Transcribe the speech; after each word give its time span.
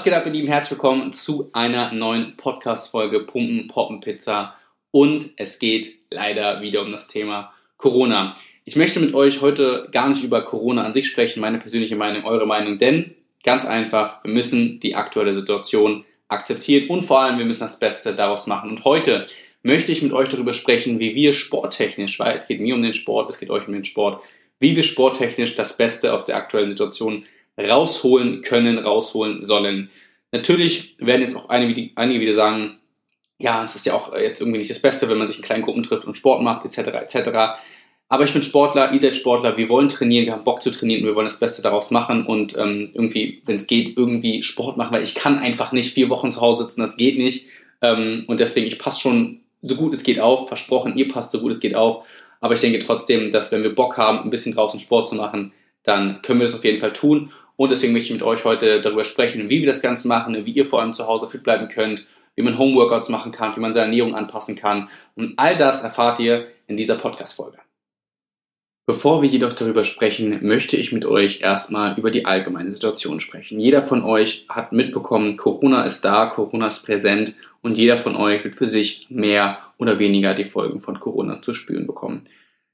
Was 0.00 0.04
geht 0.04 0.14
ab, 0.14 0.24
ihr 0.24 0.32
Lieben? 0.32 0.48
Herzlich 0.48 0.78
willkommen 0.78 1.12
zu 1.12 1.50
einer 1.52 1.92
neuen 1.92 2.34
Podcast-Folge 2.38 3.20
Pumpen, 3.20 3.68
Poppen, 3.68 4.00
Pizza. 4.00 4.54
Und 4.92 5.28
es 5.36 5.58
geht 5.58 5.94
leider 6.10 6.62
wieder 6.62 6.80
um 6.80 6.90
das 6.90 7.06
Thema 7.06 7.52
Corona. 7.76 8.34
Ich 8.64 8.76
möchte 8.76 8.98
mit 8.98 9.12
euch 9.12 9.42
heute 9.42 9.88
gar 9.92 10.08
nicht 10.08 10.24
über 10.24 10.40
Corona 10.40 10.84
an 10.84 10.94
sich 10.94 11.06
sprechen, 11.06 11.42
meine 11.42 11.58
persönliche 11.58 11.96
Meinung, 11.96 12.24
eure 12.24 12.46
Meinung, 12.46 12.78
denn 12.78 13.14
ganz 13.44 13.66
einfach, 13.66 14.24
wir 14.24 14.32
müssen 14.32 14.80
die 14.80 14.94
aktuelle 14.94 15.34
Situation 15.34 16.06
akzeptieren 16.28 16.88
und 16.88 17.02
vor 17.02 17.20
allem, 17.20 17.36
wir 17.36 17.44
müssen 17.44 17.60
das 17.60 17.78
Beste 17.78 18.14
daraus 18.14 18.46
machen. 18.46 18.70
Und 18.70 18.86
heute 18.86 19.26
möchte 19.62 19.92
ich 19.92 20.00
mit 20.00 20.14
euch 20.14 20.30
darüber 20.30 20.54
sprechen, 20.54 20.98
wie 20.98 21.14
wir 21.14 21.34
sporttechnisch, 21.34 22.18
weil 22.18 22.34
es 22.34 22.48
geht 22.48 22.62
mir 22.62 22.74
um 22.74 22.80
den 22.80 22.94
Sport, 22.94 23.28
es 23.28 23.38
geht 23.38 23.50
euch 23.50 23.68
um 23.68 23.74
den 23.74 23.84
Sport, 23.84 24.22
wie 24.60 24.76
wir 24.76 24.82
sporttechnisch 24.82 25.56
das 25.56 25.76
Beste 25.76 26.14
aus 26.14 26.24
der 26.24 26.36
aktuellen 26.36 26.70
Situation 26.70 27.26
rausholen 27.68 28.42
können, 28.42 28.78
rausholen 28.78 29.42
sollen. 29.42 29.90
Natürlich 30.32 30.96
werden 30.98 31.22
jetzt 31.22 31.36
auch 31.36 31.48
einige, 31.48 32.20
wieder 32.20 32.34
sagen, 32.34 32.78
ja, 33.38 33.64
es 33.64 33.74
ist 33.74 33.86
ja 33.86 33.94
auch 33.94 34.14
jetzt 34.16 34.40
irgendwie 34.40 34.58
nicht 34.58 34.70
das 34.70 34.82
Beste, 34.82 35.08
wenn 35.08 35.18
man 35.18 35.26
sich 35.26 35.38
in 35.38 35.42
kleinen 35.42 35.62
Gruppen 35.62 35.82
trifft 35.82 36.06
und 36.06 36.16
Sport 36.16 36.42
macht, 36.42 36.64
etc., 36.64 36.88
etc. 36.88 37.30
Aber 38.08 38.24
ich 38.24 38.32
bin 38.32 38.42
Sportler, 38.42 38.92
ihr 38.92 39.00
seid 39.00 39.16
Sportler, 39.16 39.56
wir 39.56 39.68
wollen 39.68 39.88
trainieren, 39.88 40.26
wir 40.26 40.32
haben 40.32 40.44
Bock 40.44 40.62
zu 40.62 40.70
trainieren 40.70 41.02
und 41.02 41.06
wir 41.06 41.14
wollen 41.14 41.28
das 41.28 41.38
Beste 41.38 41.62
daraus 41.62 41.90
machen 41.90 42.26
und 42.26 42.56
ähm, 42.58 42.90
irgendwie, 42.92 43.40
wenn 43.46 43.56
es 43.56 43.66
geht, 43.66 43.96
irgendwie 43.96 44.42
Sport 44.42 44.76
machen, 44.76 44.92
weil 44.92 45.04
ich 45.04 45.14
kann 45.14 45.38
einfach 45.38 45.72
nicht 45.72 45.94
vier 45.94 46.10
Wochen 46.10 46.32
zu 46.32 46.40
Hause 46.40 46.64
sitzen, 46.64 46.80
das 46.80 46.96
geht 46.96 47.18
nicht. 47.18 47.46
Ähm, 47.80 48.24
und 48.26 48.40
deswegen, 48.40 48.66
ich 48.66 48.78
passe 48.78 49.00
schon 49.00 49.40
so 49.62 49.76
gut 49.76 49.94
es 49.94 50.02
geht 50.02 50.20
auf, 50.20 50.48
versprochen, 50.48 50.96
ihr 50.96 51.08
passt 51.08 51.32
so 51.32 51.40
gut 51.40 51.52
es 51.52 51.60
geht 51.60 51.74
auf. 51.74 52.06
Aber 52.40 52.54
ich 52.54 52.60
denke 52.60 52.78
trotzdem, 52.78 53.30
dass 53.32 53.52
wenn 53.52 53.62
wir 53.62 53.74
Bock 53.74 53.96
haben, 53.96 54.20
ein 54.20 54.30
bisschen 54.30 54.54
draußen 54.54 54.80
Sport 54.80 55.08
zu 55.08 55.14
machen, 55.14 55.52
dann 55.84 56.20
können 56.22 56.40
wir 56.40 56.46
das 56.46 56.56
auf 56.56 56.64
jeden 56.64 56.78
Fall 56.78 56.92
tun. 56.92 57.30
Und 57.60 57.70
deswegen 57.70 57.92
möchte 57.92 58.06
ich 58.06 58.14
mit 58.14 58.22
euch 58.22 58.46
heute 58.46 58.80
darüber 58.80 59.04
sprechen, 59.04 59.50
wie 59.50 59.60
wir 59.60 59.66
das 59.66 59.82
Ganze 59.82 60.08
machen, 60.08 60.46
wie 60.46 60.50
ihr 60.50 60.64
vor 60.64 60.80
allem 60.80 60.94
zu 60.94 61.06
Hause 61.06 61.28
fit 61.28 61.42
bleiben 61.42 61.68
könnt, 61.68 62.06
wie 62.34 62.40
man 62.40 62.56
Homeworkouts 62.56 63.10
machen 63.10 63.32
kann, 63.32 63.54
wie 63.54 63.60
man 63.60 63.74
seine 63.74 63.88
Ernährung 63.88 64.14
anpassen 64.14 64.56
kann. 64.56 64.88
Und 65.14 65.34
all 65.36 65.58
das 65.58 65.82
erfahrt 65.82 66.20
ihr 66.20 66.46
in 66.68 66.78
dieser 66.78 66.94
Podcast-Folge. 66.94 67.58
Bevor 68.86 69.20
wir 69.20 69.28
jedoch 69.28 69.52
darüber 69.52 69.84
sprechen, 69.84 70.38
möchte 70.40 70.78
ich 70.78 70.90
mit 70.90 71.04
euch 71.04 71.42
erstmal 71.42 71.98
über 71.98 72.10
die 72.10 72.24
allgemeine 72.24 72.70
Situation 72.70 73.20
sprechen. 73.20 73.60
Jeder 73.60 73.82
von 73.82 74.04
euch 74.04 74.46
hat 74.48 74.72
mitbekommen, 74.72 75.36
Corona 75.36 75.84
ist 75.84 76.02
da, 76.02 76.28
Corona 76.28 76.68
ist 76.68 76.86
präsent 76.86 77.34
und 77.60 77.76
jeder 77.76 77.98
von 77.98 78.16
euch 78.16 78.42
wird 78.42 78.54
für 78.54 78.68
sich 78.68 79.06
mehr 79.10 79.58
oder 79.76 79.98
weniger 79.98 80.32
die 80.32 80.44
Folgen 80.46 80.80
von 80.80 80.98
Corona 80.98 81.42
zu 81.42 81.52
spüren 81.52 81.86
bekommen. 81.86 82.22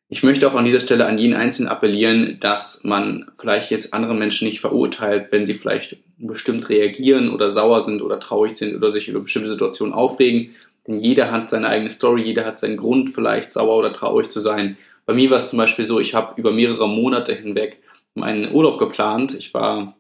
Ich 0.09 0.23
möchte 0.23 0.47
auch 0.47 0.55
an 0.55 0.65
dieser 0.65 0.79
Stelle 0.79 1.07
an 1.07 1.19
jeden 1.19 1.35
Einzelnen 1.35 1.69
appellieren, 1.69 2.39
dass 2.39 2.85
man 2.85 3.27
vielleicht 3.39 3.73
jetzt 3.73 3.93
andere 3.93 4.15
Menschen 4.15 4.47
nicht 4.47 4.61
verurteilt, 4.61 5.33
wenn 5.33 5.47
sie 5.47 5.55
vielleicht 5.55 5.97
bestimmt 6.19 6.69
reagieren 6.69 7.29
oder 7.31 7.51
sauer 7.51 7.83
sind 7.83 8.03
oder 8.03 8.21
traurig 8.21 8.57
sind 8.57 8.77
oder 8.77 8.93
sich 8.93 9.09
über 9.09 9.21
bestimmte 9.21 9.49
Situationen 9.49 9.93
aufregen. 9.93 10.55
Denn 10.87 11.01
jeder 11.01 11.33
hat 11.33 11.51
seine 11.51 11.69
eigene 11.69 11.91
Story, 11.91 12.23
jeder 12.23 12.45
hat 12.45 12.61
seinen 12.61 12.77
Grund, 12.77 13.11
vielleicht 13.11 13.51
sauer 13.51 13.77
oder 13.77 13.93
traurig 13.93 14.31
zu 14.31 14.41
sein. 14.41 14.77
Bei 15.07 15.12
mir 15.12 15.29
war 15.31 15.39
es 15.39 15.51
zum 15.51 15.59
Beispiel 15.59 15.84
so, 15.84 15.99
ich 15.99 16.15
habe 16.15 16.41
über 16.41 16.53
mehrere 16.53 16.89
Monate 16.89 17.34
hinweg 17.34 17.83
meinen 18.15 18.53
Urlaub 18.55 18.79
geplant. 18.79 19.34
Ich 19.34 19.53
war 19.55 19.97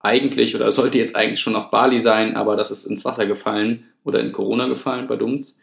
eigentlich 0.00 0.54
oder 0.54 0.70
sollte 0.70 0.98
jetzt 0.98 1.16
eigentlich 1.16 1.40
schon 1.40 1.56
auf 1.56 1.70
Bali 1.70 1.98
sein, 1.98 2.36
aber 2.36 2.56
das 2.56 2.70
ist 2.70 2.84
ins 2.84 3.06
Wasser 3.06 3.24
gefallen 3.24 3.86
oder 4.04 4.20
in 4.20 4.32
Corona 4.32 4.68
gefallen 4.68 5.06
bei 5.06 5.16
Dumms 5.16 5.56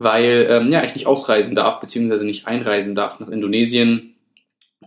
weil 0.00 0.46
ähm, 0.48 0.72
ja, 0.72 0.82
ich 0.82 0.94
nicht 0.94 1.06
ausreisen 1.06 1.54
darf, 1.54 1.78
beziehungsweise 1.78 2.24
nicht 2.24 2.46
einreisen 2.46 2.94
darf 2.94 3.20
nach 3.20 3.28
Indonesien. 3.28 4.14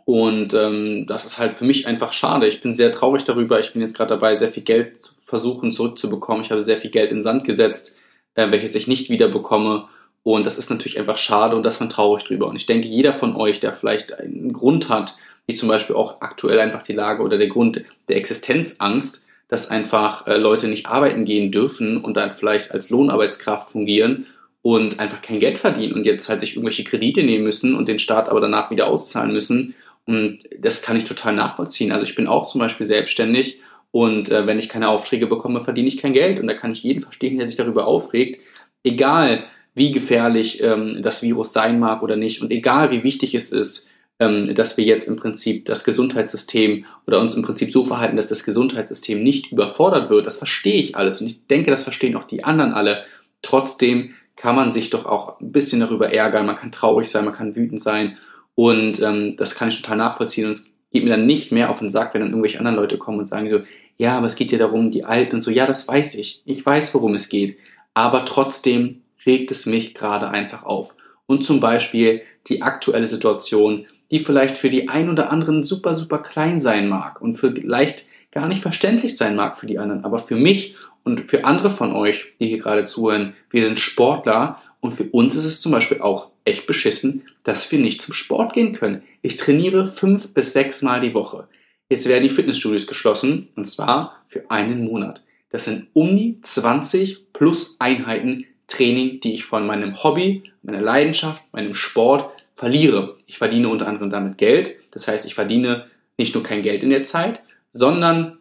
Und 0.06 0.56
ähm, 0.56 1.06
das 1.08 1.26
ist 1.26 1.38
halt 1.38 1.54
für 1.54 1.66
mich 1.66 1.86
einfach 1.86 2.14
schade. 2.14 2.48
Ich 2.48 2.62
bin 2.62 2.74
sehr 2.74 2.92
traurig 2.92 3.24
darüber. 3.24 3.60
Ich 3.60 3.72
bin 3.72 3.82
jetzt 3.82 3.96
gerade 3.96 4.10
dabei, 4.10 4.36
sehr 4.36 4.50
viel 4.50 4.64
Geld 4.64 5.00
zu 5.00 5.14
versuchen 5.24 5.72
zurückzubekommen. 5.72 6.44
Ich 6.44 6.52
habe 6.52 6.64
sehr 6.64 6.78
viel 6.78 6.90
Geld 6.90 7.12
in 7.12 7.22
Sand 7.22 7.44
gesetzt, 7.44 7.96
äh, 8.34 8.50
welches 8.50 8.74
ich 8.74 8.88
nicht 8.88 9.12
wieder 9.12 9.28
bekomme. 9.28 9.88
Und 10.24 10.48
das 10.48 10.58
ist 10.58 10.72
natürlich 10.72 10.98
einfach 10.98 11.18
schade 11.18 11.56
und 11.56 11.64
das 11.64 11.80
man 11.80 11.92
traurig 11.92 12.24
drüber. 12.24 12.48
Und 12.48 12.56
ich 12.56 12.66
denke, 12.66 12.88
jeder 12.88 13.14
von 13.14 13.36
euch, 13.36 13.60
der 13.60 13.74
vielleicht 13.74 14.18
einen 14.18 14.52
Grund 14.52 14.90
hat, 14.90 15.16
wie 15.46 15.54
zum 15.54 15.70
Beispiel 15.70 15.96
auch 15.96 16.22
aktuell 16.22 16.60
einfach 16.60 16.82
die 16.82 16.94
Lage 16.94 17.22
oder 17.22 17.38
der 17.38 17.50
Grund 17.50 17.84
der 18.10 18.18
Existenzangst, 18.18 19.28
dass 19.48 19.70
einfach 19.70 20.26
äh, 20.26 20.38
Leute 20.38 20.68
nicht 20.68 20.88
arbeiten 20.88 21.24
gehen 21.24 21.52
dürfen 21.52 21.98
und 21.98 22.18
dann 22.18 22.32
vielleicht 22.32 22.72
als 22.72 22.90
Lohnarbeitskraft 22.90 23.72
fungieren 23.72 24.26
und 24.64 25.00
einfach 25.00 25.22
kein 25.22 25.40
Geld 25.40 25.60
verdienen 25.60 25.94
und 25.94 26.06
jetzt 26.06 26.28
halt 26.30 26.40
sich 26.40 26.56
irgendwelche 26.56 26.86
Kredite 26.86 27.22
nehmen 27.22 27.44
müssen 27.44 27.76
und 27.76 27.88
den 27.88 28.00
Staat 28.00 28.30
aber 28.30 28.42
danach 28.42 28.72
wieder 28.72 28.88
auszahlen 28.88 29.32
müssen. 29.32 29.76
Und 30.06 30.40
das 30.58 30.82
kann 30.82 30.98
ich 30.98 31.06
total 31.06 31.36
nachvollziehen. 31.36 31.92
Also 31.92 32.06
ich 32.06 32.16
bin 32.16 32.28
auch 32.28 32.48
zum 32.48 32.60
Beispiel 32.60 32.88
selbstständig 32.88 33.60
und 33.92 34.32
äh, 34.32 34.48
wenn 34.48 34.60
ich 34.60 34.70
keine 34.70 34.88
Aufträge 34.88 35.28
bekomme, 35.28 35.60
verdiene 35.60 35.90
ich 35.90 35.98
kein 35.98 36.14
Geld. 36.14 36.40
Und 36.40 36.48
da 36.48 36.54
kann 36.54 36.72
ich 36.72 36.82
jeden 36.82 37.02
verstehen, 37.02 37.38
der 37.38 37.46
sich 37.46 37.58
darüber 37.58 37.86
aufregt. 37.86 38.40
Egal, 38.84 39.44
wie 39.76 39.92
gefährlich 39.92 40.64
ähm, 40.64 41.02
das 41.04 41.22
Virus 41.22 41.52
sein 41.52 41.80
mag 41.80 42.02
oder 42.02 42.16
nicht 42.16 42.42
und 42.42 42.52
egal, 42.52 42.90
wie 42.92 43.04
wichtig 43.04 43.36
es 43.36 43.52
ist, 43.52 43.90
ähm, 44.20 44.56
dass 44.56 44.78
wir 44.78 44.86
jetzt 44.86 45.08
im 45.10 45.18
Prinzip 45.18 45.66
das 45.66 45.84
Gesundheitssystem 45.84 46.86
oder 47.06 47.20
uns 47.20 47.36
im 47.36 47.44
Prinzip 47.44 47.72
so 47.72 47.84
verhalten, 47.84 48.16
dass 48.16 48.30
das 48.30 48.46
Gesundheitssystem 48.46 49.22
nicht 49.22 49.52
überfordert 49.52 50.10
wird, 50.10 50.26
das 50.26 50.38
verstehe 50.38 50.80
ich 50.80 50.96
alles 50.96 51.20
und 51.20 51.28
ich 51.28 51.48
denke, 51.48 51.72
das 51.72 51.84
verstehen 51.84 52.16
auch 52.16 52.26
die 52.26 52.44
anderen 52.44 52.72
alle. 52.74 53.04
Trotzdem 53.42 54.14
kann 54.36 54.56
man 54.56 54.72
sich 54.72 54.90
doch 54.90 55.06
auch 55.06 55.40
ein 55.40 55.52
bisschen 55.52 55.80
darüber 55.80 56.12
ärgern, 56.12 56.46
man 56.46 56.56
kann 56.56 56.72
traurig 56.72 57.10
sein, 57.10 57.26
man 57.26 57.34
kann 57.34 57.56
wütend 57.56 57.82
sein. 57.82 58.18
Und 58.56 59.02
ähm, 59.02 59.36
das 59.38 59.56
kann 59.56 59.70
ich 59.70 59.82
total 59.82 59.98
nachvollziehen. 59.98 60.46
Und 60.46 60.52
es 60.52 60.72
geht 60.92 61.04
mir 61.04 61.12
dann 61.12 61.26
nicht 61.26 61.52
mehr 61.52 61.70
auf 61.70 61.80
den 61.80 61.90
Sack, 61.90 62.14
wenn 62.14 62.22
dann 62.22 62.30
irgendwelche 62.30 62.60
anderen 62.60 62.78
Leute 62.78 62.98
kommen 62.98 63.20
und 63.20 63.28
sagen 63.28 63.50
so, 63.50 63.62
ja, 63.98 64.18
aber 64.18 64.28
es 64.28 64.36
geht 64.36 64.52
ja 64.52 64.58
darum, 64.58 64.92
die 64.92 65.06
Alten 65.06 65.36
und 65.36 65.42
so, 65.42 65.52
ja, 65.52 65.66
das 65.66 65.88
weiß 65.88 66.16
ich, 66.16 66.42
ich 66.46 66.66
weiß, 66.66 66.94
worum 66.96 67.14
es 67.14 67.30
geht, 67.30 67.58
aber 67.94 68.26
trotzdem 68.26 69.02
regt 69.26 69.52
es 69.52 69.66
mich 69.66 69.94
gerade 69.94 70.30
einfach 70.30 70.64
auf. 70.64 70.96
Und 71.26 71.44
zum 71.44 71.60
Beispiel 71.60 72.22
die 72.48 72.62
aktuelle 72.62 73.08
Situation, 73.08 73.86
die 74.12 74.20
vielleicht 74.20 74.58
für 74.58 74.70
die 74.70 74.90
ein 74.90 75.10
oder 75.10 75.32
anderen 75.32 75.64
super, 75.64 75.96
super 75.96 76.20
klein 76.20 76.60
sein 76.60 76.90
mag 76.90 77.22
und 77.22 77.36
vielleicht 77.36 78.06
gar 78.32 78.48
nicht 78.48 78.62
verständlich 78.62 79.16
sein 79.16 79.36
mag 79.36 79.58
für 79.58 79.68
die 79.68 79.80
anderen, 79.80 80.04
aber 80.04 80.20
für 80.20 80.36
mich 80.36 80.76
und 81.04 81.22
für 81.22 81.46
andere 81.46 81.70
von 81.70 81.94
euch, 81.94 82.34
die 82.40 82.48
hier 82.48 82.60
gerade 82.60 82.86
zuhören, 82.86 83.34
wir 83.50 83.66
sind 83.66 83.80
Sportler 83.80 84.62
und 84.80 84.94
für 84.94 85.06
uns 85.06 85.36
ist 85.36 85.46
es 85.46 85.62
zum 85.62 85.72
Beispiel 85.72 86.02
auch 86.02 86.32
echt 86.46 86.68
beschissen, 86.68 87.24
dass 87.44 87.72
wir 87.72 87.80
nicht 87.80 88.02
zum 88.02 88.14
Sport 88.14 88.54
gehen 88.54 88.74
können. 88.74 89.04
Ich 89.22 89.38
trainiere 89.38 89.86
fünf 89.86 90.34
bis 90.34 90.54
sechs 90.54 90.82
Mal 90.82 91.02
die 91.02 91.14
Woche. 91.14 91.48
Jetzt 91.90 92.08
werden 92.08 92.24
die 92.24 92.30
Fitnessstudios 92.30 92.88
geschlossen 92.88 93.50
und 93.56 93.66
zwar 93.68 94.24
für 94.28 94.50
einen 94.50 94.86
Monat. 94.86 95.24
Das 95.50 95.66
sind 95.66 95.88
um 95.94 96.16
die 96.16 96.42
20 96.42 97.32
plus 97.34 97.78
Einheiten 97.80 98.46
Training, 98.68 99.20
die 99.20 99.36
ich 99.36 99.46
von 99.46 99.68
meinem 99.68 100.04
Hobby, 100.04 100.44
meiner 100.64 100.82
Leidenschaft, 100.82 101.46
meinem 101.54 101.76
Sport 101.76 102.32
verliere. 102.56 103.18
Ich 103.28 103.38
verdiene 103.38 103.70
unter 103.70 103.88
anderem 103.88 104.10
damit 104.10 104.38
Geld. 104.38 104.80
Das 104.92 105.08
heißt, 105.08 105.26
ich 105.26 105.36
verdiene 105.36 105.88
nicht 106.18 106.34
nur 106.34 106.44
kein 106.44 106.64
Geld 106.64 106.84
in 106.84 106.90
der 106.90 107.04
Zeit, 107.04 107.44
sondern 107.74 108.40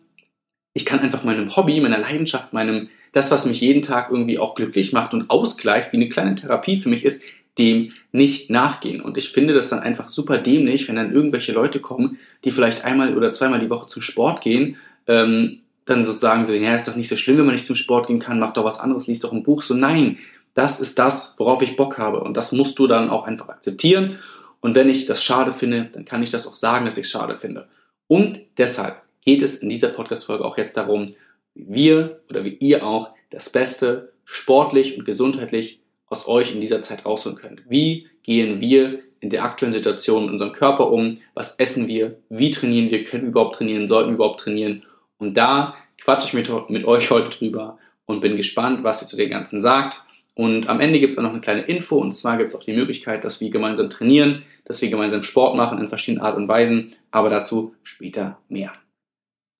ich 0.74 0.84
kann 0.84 1.00
einfach 1.00 1.24
meinem 1.24 1.54
Hobby, 1.54 1.80
meiner 1.80 1.98
Leidenschaft, 1.98 2.52
meinem, 2.52 2.88
das, 3.12 3.30
was 3.30 3.46
mich 3.46 3.60
jeden 3.60 3.82
Tag 3.82 4.10
irgendwie 4.10 4.38
auch 4.38 4.54
glücklich 4.54 4.92
macht 4.92 5.12
und 5.12 5.30
ausgleicht, 5.30 5.92
wie 5.92 5.98
eine 5.98 6.08
kleine 6.08 6.34
Therapie 6.34 6.76
für 6.76 6.88
mich 6.88 7.04
ist, 7.04 7.22
dem 7.58 7.92
nicht 8.12 8.48
nachgehen. 8.48 9.02
Und 9.02 9.18
ich 9.18 9.30
finde 9.30 9.52
das 9.52 9.68
dann 9.68 9.80
einfach 9.80 10.08
super 10.08 10.38
dämlich, 10.38 10.88
wenn 10.88 10.96
dann 10.96 11.12
irgendwelche 11.12 11.52
Leute 11.52 11.80
kommen, 11.80 12.18
die 12.44 12.50
vielleicht 12.50 12.84
einmal 12.84 13.16
oder 13.16 13.32
zweimal 13.32 13.60
die 13.60 13.68
Woche 13.68 13.88
zum 13.88 14.00
Sport 14.00 14.40
gehen, 14.40 14.76
ähm, 15.06 15.60
dann 15.84 16.04
so 16.04 16.12
sagen 16.12 16.44
so, 16.44 16.52
ja, 16.52 16.74
ist 16.74 16.88
doch 16.88 16.96
nicht 16.96 17.08
so 17.08 17.16
schlimm, 17.16 17.38
wenn 17.38 17.46
man 17.46 17.54
nicht 17.54 17.66
zum 17.66 17.76
Sport 17.76 18.06
gehen 18.06 18.20
kann, 18.20 18.38
mach 18.38 18.52
doch 18.52 18.64
was 18.64 18.80
anderes, 18.80 19.06
liest 19.06 19.24
doch 19.24 19.32
ein 19.32 19.42
Buch. 19.42 19.62
So, 19.62 19.74
nein, 19.74 20.18
das 20.54 20.80
ist 20.80 20.98
das, 20.98 21.34
worauf 21.38 21.60
ich 21.60 21.76
Bock 21.76 21.98
habe. 21.98 22.20
Und 22.20 22.36
das 22.36 22.52
musst 22.52 22.78
du 22.78 22.86
dann 22.86 23.10
auch 23.10 23.26
einfach 23.26 23.48
akzeptieren. 23.48 24.18
Und 24.60 24.74
wenn 24.74 24.88
ich 24.88 25.06
das 25.06 25.22
schade 25.22 25.52
finde, 25.52 25.90
dann 25.92 26.04
kann 26.04 26.22
ich 26.22 26.30
das 26.30 26.46
auch 26.46 26.54
sagen, 26.54 26.86
dass 26.86 26.96
ich 26.96 27.06
es 27.06 27.10
schade 27.10 27.34
finde. 27.34 27.68
Und 28.06 28.40
deshalb 28.58 29.01
geht 29.24 29.42
es 29.42 29.56
in 29.56 29.68
dieser 29.68 29.88
Podcast-Folge 29.88 30.44
auch 30.44 30.58
jetzt 30.58 30.76
darum, 30.76 31.14
wie 31.54 31.74
wir 31.74 32.20
oder 32.28 32.44
wie 32.44 32.56
ihr 32.56 32.84
auch 32.84 33.10
das 33.30 33.50
Beste 33.50 34.12
sportlich 34.24 34.98
und 34.98 35.04
gesundheitlich 35.04 35.80
aus 36.06 36.28
euch 36.28 36.54
in 36.54 36.60
dieser 36.60 36.82
Zeit 36.82 37.04
rausholen 37.06 37.38
könnt. 37.38 37.62
Wie 37.68 38.08
gehen 38.22 38.60
wir 38.60 39.00
in 39.20 39.30
der 39.30 39.44
aktuellen 39.44 39.72
Situation 39.72 40.24
mit 40.24 40.32
unserem 40.32 40.52
Körper 40.52 40.90
um? 40.90 41.18
Was 41.34 41.56
essen 41.56 41.88
wir? 41.88 42.18
Wie 42.28 42.50
trainieren 42.50 42.90
wir? 42.90 43.04
Können 43.04 43.24
wir 43.24 43.30
überhaupt 43.30 43.56
trainieren? 43.56 43.88
Sollten 43.88 44.10
wir 44.10 44.14
überhaupt 44.16 44.40
trainieren? 44.40 44.82
Und 45.18 45.36
da 45.36 45.74
quatsche 46.00 46.28
ich 46.28 46.34
mit, 46.34 46.70
mit 46.70 46.84
euch 46.84 47.10
heute 47.10 47.30
drüber 47.30 47.78
und 48.06 48.20
bin 48.20 48.36
gespannt, 48.36 48.82
was 48.82 49.02
ihr 49.02 49.08
zu 49.08 49.16
dem 49.16 49.30
Ganzen 49.30 49.62
sagt. 49.62 50.04
Und 50.34 50.68
am 50.68 50.80
Ende 50.80 50.98
gibt 50.98 51.12
es 51.12 51.18
auch 51.18 51.22
noch 51.22 51.30
eine 51.30 51.40
kleine 51.40 51.62
Info 51.62 51.96
und 51.96 52.12
zwar 52.12 52.38
gibt 52.38 52.50
es 52.50 52.58
auch 52.58 52.64
die 52.64 52.72
Möglichkeit, 52.72 53.24
dass 53.24 53.40
wir 53.40 53.50
gemeinsam 53.50 53.90
trainieren, 53.90 54.42
dass 54.64 54.80
wir 54.80 54.90
gemeinsam 54.90 55.22
Sport 55.22 55.56
machen 55.56 55.78
in 55.78 55.88
verschiedenen 55.88 56.24
Art 56.24 56.36
und 56.36 56.48
Weisen, 56.48 56.88
aber 57.10 57.28
dazu 57.28 57.74
später 57.82 58.38
mehr. 58.48 58.72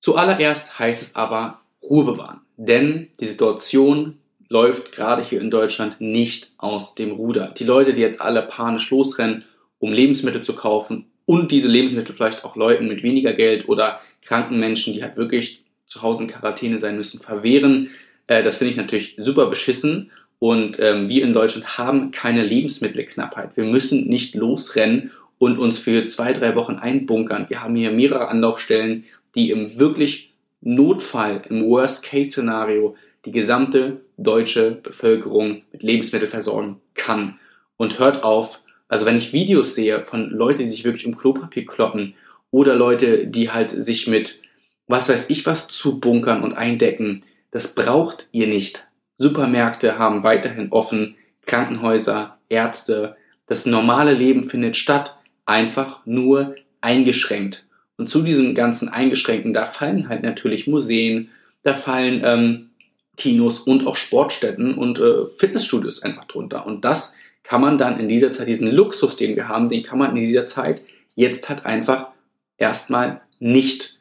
Zuallererst 0.03 0.81
heißt 0.81 1.01
es 1.01 1.15
aber 1.15 1.61
Ruhe 1.81 2.05
bewahren, 2.05 2.41
denn 2.57 3.11
die 3.21 3.27
Situation 3.27 4.19
läuft 4.49 4.91
gerade 4.91 5.23
hier 5.23 5.41
in 5.41 5.49
Deutschland 5.49 6.01
nicht 6.01 6.51
aus 6.59 6.97
dem 6.97 7.13
Ruder. 7.13 7.55
Die 7.57 7.63
Leute, 7.63 7.95
die 7.95 8.01
jetzt 8.01 8.21
alle 8.21 8.43
panisch 8.43 8.91
losrennen, 8.91 9.45
um 9.79 9.93
Lebensmittel 9.93 10.43
zu 10.43 10.57
kaufen 10.57 11.07
und 11.25 11.53
diese 11.53 11.69
Lebensmittel 11.69 12.17
vielleicht 12.17 12.45
auch 12.45 12.57
Leuten 12.57 12.89
mit 12.89 13.05
weniger 13.05 13.33
Geld 13.33 13.69
oder 13.69 14.01
kranken 14.23 14.59
Menschen, 14.59 14.93
die 14.93 15.05
halt 15.05 15.17
wirklich 15.17 15.63
zu 15.87 16.03
Hause 16.03 16.25
in 16.25 16.29
Quarantäne 16.31 16.81
sein 16.81 16.97
müssen, 16.97 17.21
verwehren. 17.21 17.91
Äh, 18.27 18.43
das 18.43 18.57
finde 18.57 18.73
ich 18.73 18.77
natürlich 18.77 19.15
super 19.19 19.47
beschissen. 19.47 20.11
Und 20.41 20.81
ähm, 20.81 21.09
wir 21.09 21.23
in 21.23 21.33
Deutschland 21.33 21.79
haben 21.79 22.11
keine 22.11 22.45
Lebensmittelknappheit. 22.45 23.57
Wir 23.57 23.65
müssen 23.65 24.09
nicht 24.09 24.35
losrennen 24.35 25.13
und 25.39 25.59
uns 25.59 25.79
für 25.79 26.05
zwei, 26.07 26.33
drei 26.33 26.57
Wochen 26.57 26.75
einbunkern. 26.75 27.47
Wir 27.49 27.63
haben 27.63 27.77
hier 27.77 27.93
mehrere 27.93 28.27
Anlaufstellen, 28.29 29.05
die 29.35 29.51
im 29.51 29.79
wirklich 29.79 30.35
Notfall, 30.61 31.43
im 31.49 31.65
Worst-Case-Szenario 31.65 32.97
die 33.25 33.33
gesamte 33.33 34.01
deutsche 34.17 34.73
Bevölkerung 34.73 35.63
mit 35.73 35.83
Lebensmitteln 35.83 36.31
versorgen 36.31 36.81
kann. 36.95 37.39
Und 37.77 37.99
hört 37.99 38.23
auf, 38.23 38.63
also 38.89 39.07
wenn 39.07 39.17
ich 39.17 39.33
Videos 39.33 39.75
sehe 39.75 40.03
von 40.03 40.31
Leuten, 40.31 40.65
die 40.65 40.71
sich 40.71 40.85
wirklich 40.85 41.07
um 41.07 41.17
Klopapier 41.17 41.67
kloppen 41.67 42.15
oder 42.51 42.77
Leute, 42.77 43.27
die 43.27 43.51
halt 43.51 43.71
sich 43.71 44.07
mit 44.07 44.43
was 44.87 45.09
weiß 45.09 45.31
ich 45.31 45.47
was 45.47 45.69
zu 45.69 46.01
bunkern 46.01 46.43
und 46.43 46.55
eindecken, 46.55 47.23
das 47.51 47.75
braucht 47.75 48.29
ihr 48.33 48.47
nicht. 48.47 48.87
Supermärkte 49.19 49.99
haben 49.99 50.23
weiterhin 50.23 50.71
offen, 50.71 51.17
Krankenhäuser, 51.47 52.39
Ärzte. 52.49 53.17
Das 53.47 53.67
normale 53.67 54.13
Leben 54.15 54.45
findet 54.45 54.77
statt, 54.77 55.19
einfach 55.47 56.05
nur 56.07 56.57
eingeschränkt. 56.81 57.67
Und 58.03 58.09
zu 58.09 58.23
diesem 58.23 58.57
ganzen 58.57 58.89
Eingeschränkten, 58.89 59.53
da 59.53 59.65
fallen 59.65 60.09
halt 60.09 60.25
natürlich 60.25 60.67
Museen, 60.67 61.29
da 61.63 61.73
fallen 61.73 62.21
ähm, 62.25 62.71
Kinos 63.17 63.61
und 63.61 63.87
auch 63.87 63.95
Sportstätten 63.95 64.75
und 64.75 64.99
äh, 64.99 65.25
Fitnessstudios 65.39 66.03
einfach 66.03 66.25
drunter. 66.25 66.67
Und 66.67 66.85
das 66.85 67.15
kann 67.45 67.61
man 67.61 67.79
dann 67.79 68.01
in 68.01 68.09
dieser 68.09 68.33
Zeit, 68.33 68.49
diesen 68.49 68.73
Luxus, 68.73 69.17
den 69.17 69.37
wir 69.37 69.47
haben, 69.47 69.69
den 69.69 69.85
kann 69.85 70.01
man 70.01 70.17
in 70.17 70.17
dieser 70.17 70.47
Zeit 70.47 70.83
jetzt 71.15 71.49
halt 71.49 71.65
einfach 71.65 72.09
erstmal 72.59 73.21
nicht 73.39 74.01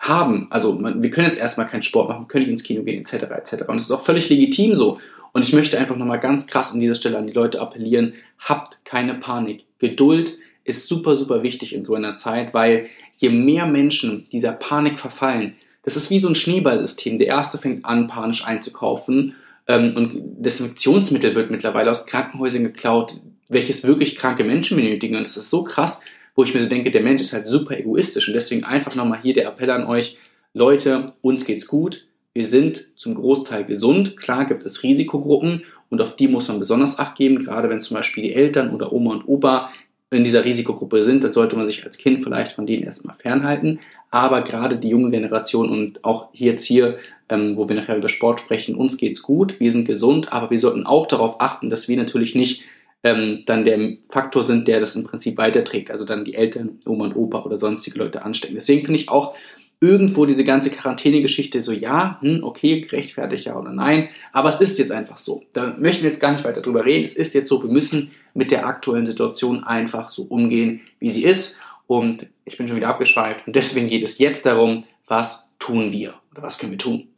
haben. 0.00 0.48
Also 0.50 0.72
man, 0.72 1.00
wir 1.00 1.10
können 1.10 1.28
jetzt 1.28 1.38
erstmal 1.38 1.68
keinen 1.68 1.84
Sport 1.84 2.08
machen, 2.08 2.26
können 2.26 2.42
nicht 2.42 2.50
ins 2.50 2.64
Kino 2.64 2.82
gehen, 2.82 3.02
etc. 3.02 3.22
etc. 3.30 3.68
Und 3.68 3.76
es 3.76 3.84
ist 3.84 3.92
auch 3.92 4.02
völlig 4.02 4.28
legitim 4.30 4.74
so. 4.74 4.98
Und 5.32 5.42
ich 5.42 5.52
möchte 5.52 5.78
einfach 5.78 5.94
nochmal 5.94 6.18
ganz 6.18 6.48
krass 6.48 6.72
an 6.72 6.80
dieser 6.80 6.96
Stelle 6.96 7.18
an 7.18 7.28
die 7.28 7.32
Leute 7.32 7.60
appellieren, 7.60 8.14
habt 8.40 8.84
keine 8.84 9.14
Panik. 9.14 9.64
Geduld 9.78 10.38
ist 10.64 10.88
super, 10.88 11.16
super 11.16 11.42
wichtig 11.42 11.74
in 11.74 11.84
so 11.84 11.94
einer 11.94 12.14
Zeit, 12.14 12.54
weil 12.54 12.86
je 13.18 13.30
mehr 13.30 13.66
Menschen 13.66 14.26
dieser 14.30 14.52
Panik 14.52 14.98
verfallen, 14.98 15.54
das 15.82 15.96
ist 15.96 16.10
wie 16.10 16.20
so 16.20 16.28
ein 16.28 16.34
Schneeballsystem. 16.34 17.18
Der 17.18 17.26
erste 17.26 17.58
fängt 17.58 17.84
an, 17.84 18.06
panisch 18.06 18.46
einzukaufen 18.46 19.34
ähm, 19.66 19.96
und 19.96 20.14
Desinfektionsmittel 20.44 21.34
wird 21.34 21.50
mittlerweile 21.50 21.90
aus 21.90 22.06
Krankenhäusern 22.06 22.64
geklaut, 22.64 23.20
welches 23.48 23.84
wirklich 23.84 24.16
kranke 24.16 24.44
Menschen 24.44 24.76
benötigen. 24.76 25.16
Und 25.16 25.24
das 25.26 25.36
ist 25.36 25.50
so 25.50 25.64
krass, 25.64 26.02
wo 26.34 26.44
ich 26.44 26.54
mir 26.54 26.62
so 26.62 26.68
denke, 26.68 26.90
der 26.90 27.02
Mensch 27.02 27.20
ist 27.20 27.32
halt 27.32 27.46
super 27.46 27.76
egoistisch. 27.76 28.28
Und 28.28 28.34
deswegen 28.34 28.64
einfach 28.64 28.94
nochmal 28.94 29.20
hier 29.22 29.34
der 29.34 29.48
Appell 29.48 29.70
an 29.70 29.86
euch, 29.86 30.18
Leute, 30.54 31.06
uns 31.22 31.44
geht's 31.44 31.66
gut. 31.66 32.06
Wir 32.34 32.46
sind 32.46 32.86
zum 32.96 33.14
Großteil 33.14 33.64
gesund. 33.64 34.16
Klar 34.16 34.46
gibt 34.46 34.64
es 34.64 34.82
Risikogruppen 34.82 35.64
und 35.90 36.00
auf 36.00 36.16
die 36.16 36.28
muss 36.28 36.48
man 36.48 36.58
besonders 36.58 36.98
Acht 36.98 37.16
geben. 37.16 37.44
Gerade 37.44 37.68
wenn 37.68 37.80
zum 37.80 37.96
Beispiel 37.96 38.24
die 38.24 38.34
Eltern 38.34 38.74
oder 38.74 38.92
Oma 38.92 39.12
und 39.12 39.28
Opa 39.28 39.70
in 40.12 40.24
dieser 40.24 40.44
Risikogruppe 40.44 41.02
sind, 41.02 41.24
dann 41.24 41.32
sollte 41.32 41.56
man 41.56 41.66
sich 41.66 41.84
als 41.84 41.98
Kind 41.98 42.22
vielleicht 42.22 42.52
von 42.52 42.66
denen 42.66 42.84
erstmal 42.84 43.16
fernhalten. 43.16 43.80
Aber 44.10 44.42
gerade 44.42 44.76
die 44.76 44.90
junge 44.90 45.10
Generation 45.10 45.70
und 45.70 46.04
auch 46.04 46.28
jetzt 46.34 46.64
hier, 46.64 46.98
ähm, 47.28 47.56
wo 47.56 47.68
wir 47.68 47.76
nachher 47.76 47.96
über 47.96 48.10
Sport 48.10 48.40
sprechen, 48.40 48.74
uns 48.74 48.98
geht's 48.98 49.22
gut, 49.22 49.58
wir 49.58 49.72
sind 49.72 49.86
gesund, 49.86 50.32
aber 50.32 50.50
wir 50.50 50.58
sollten 50.58 50.84
auch 50.84 51.06
darauf 51.06 51.40
achten, 51.40 51.70
dass 51.70 51.88
wir 51.88 51.96
natürlich 51.96 52.34
nicht 52.34 52.62
ähm, 53.04 53.42
dann 53.46 53.64
der 53.64 53.96
Faktor 54.10 54.44
sind, 54.44 54.68
der 54.68 54.80
das 54.80 54.94
im 54.96 55.04
Prinzip 55.04 55.38
weiterträgt. 55.38 55.90
Also 55.90 56.04
dann 56.04 56.24
die 56.24 56.34
Eltern, 56.34 56.78
Oma 56.86 57.06
und 57.06 57.16
Opa 57.16 57.42
oder 57.42 57.58
sonstige 57.58 57.98
Leute 57.98 58.22
anstecken. 58.22 58.54
Deswegen 58.54 58.84
finde 58.84 59.00
ich 59.00 59.08
auch 59.08 59.34
irgendwo 59.82 60.26
diese 60.26 60.44
ganze 60.44 60.70
Quarantäne-Geschichte 60.70 61.60
so, 61.60 61.72
ja, 61.72 62.18
hm, 62.20 62.44
okay, 62.44 62.80
gerechtfertigt 62.80 63.46
ja 63.46 63.58
oder 63.58 63.72
nein, 63.72 64.08
aber 64.32 64.48
es 64.48 64.60
ist 64.60 64.78
jetzt 64.78 64.92
einfach 64.92 65.18
so. 65.18 65.42
Da 65.52 65.74
möchten 65.78 66.04
wir 66.04 66.10
jetzt 66.10 66.20
gar 66.20 66.30
nicht 66.30 66.44
weiter 66.44 66.62
drüber 66.62 66.84
reden. 66.84 67.04
Es 67.04 67.16
ist 67.16 67.34
jetzt 67.34 67.48
so, 67.48 67.62
wir 67.62 67.70
müssen 67.70 68.12
mit 68.32 68.52
der 68.52 68.64
aktuellen 68.64 69.06
Situation 69.06 69.64
einfach 69.64 70.08
so 70.08 70.22
umgehen, 70.22 70.80
wie 71.00 71.10
sie 71.10 71.24
ist. 71.24 71.58
Und 71.88 72.28
ich 72.44 72.56
bin 72.56 72.68
schon 72.68 72.76
wieder 72.76 72.88
abgeschweift 72.88 73.46
und 73.46 73.56
deswegen 73.56 73.88
geht 73.88 74.04
es 74.04 74.18
jetzt 74.18 74.46
darum, 74.46 74.84
was 75.08 75.48
tun 75.58 75.92
wir 75.92 76.14
oder 76.30 76.42
was 76.42 76.58
können 76.58 76.72
wir 76.72 76.78
tun 76.78 77.08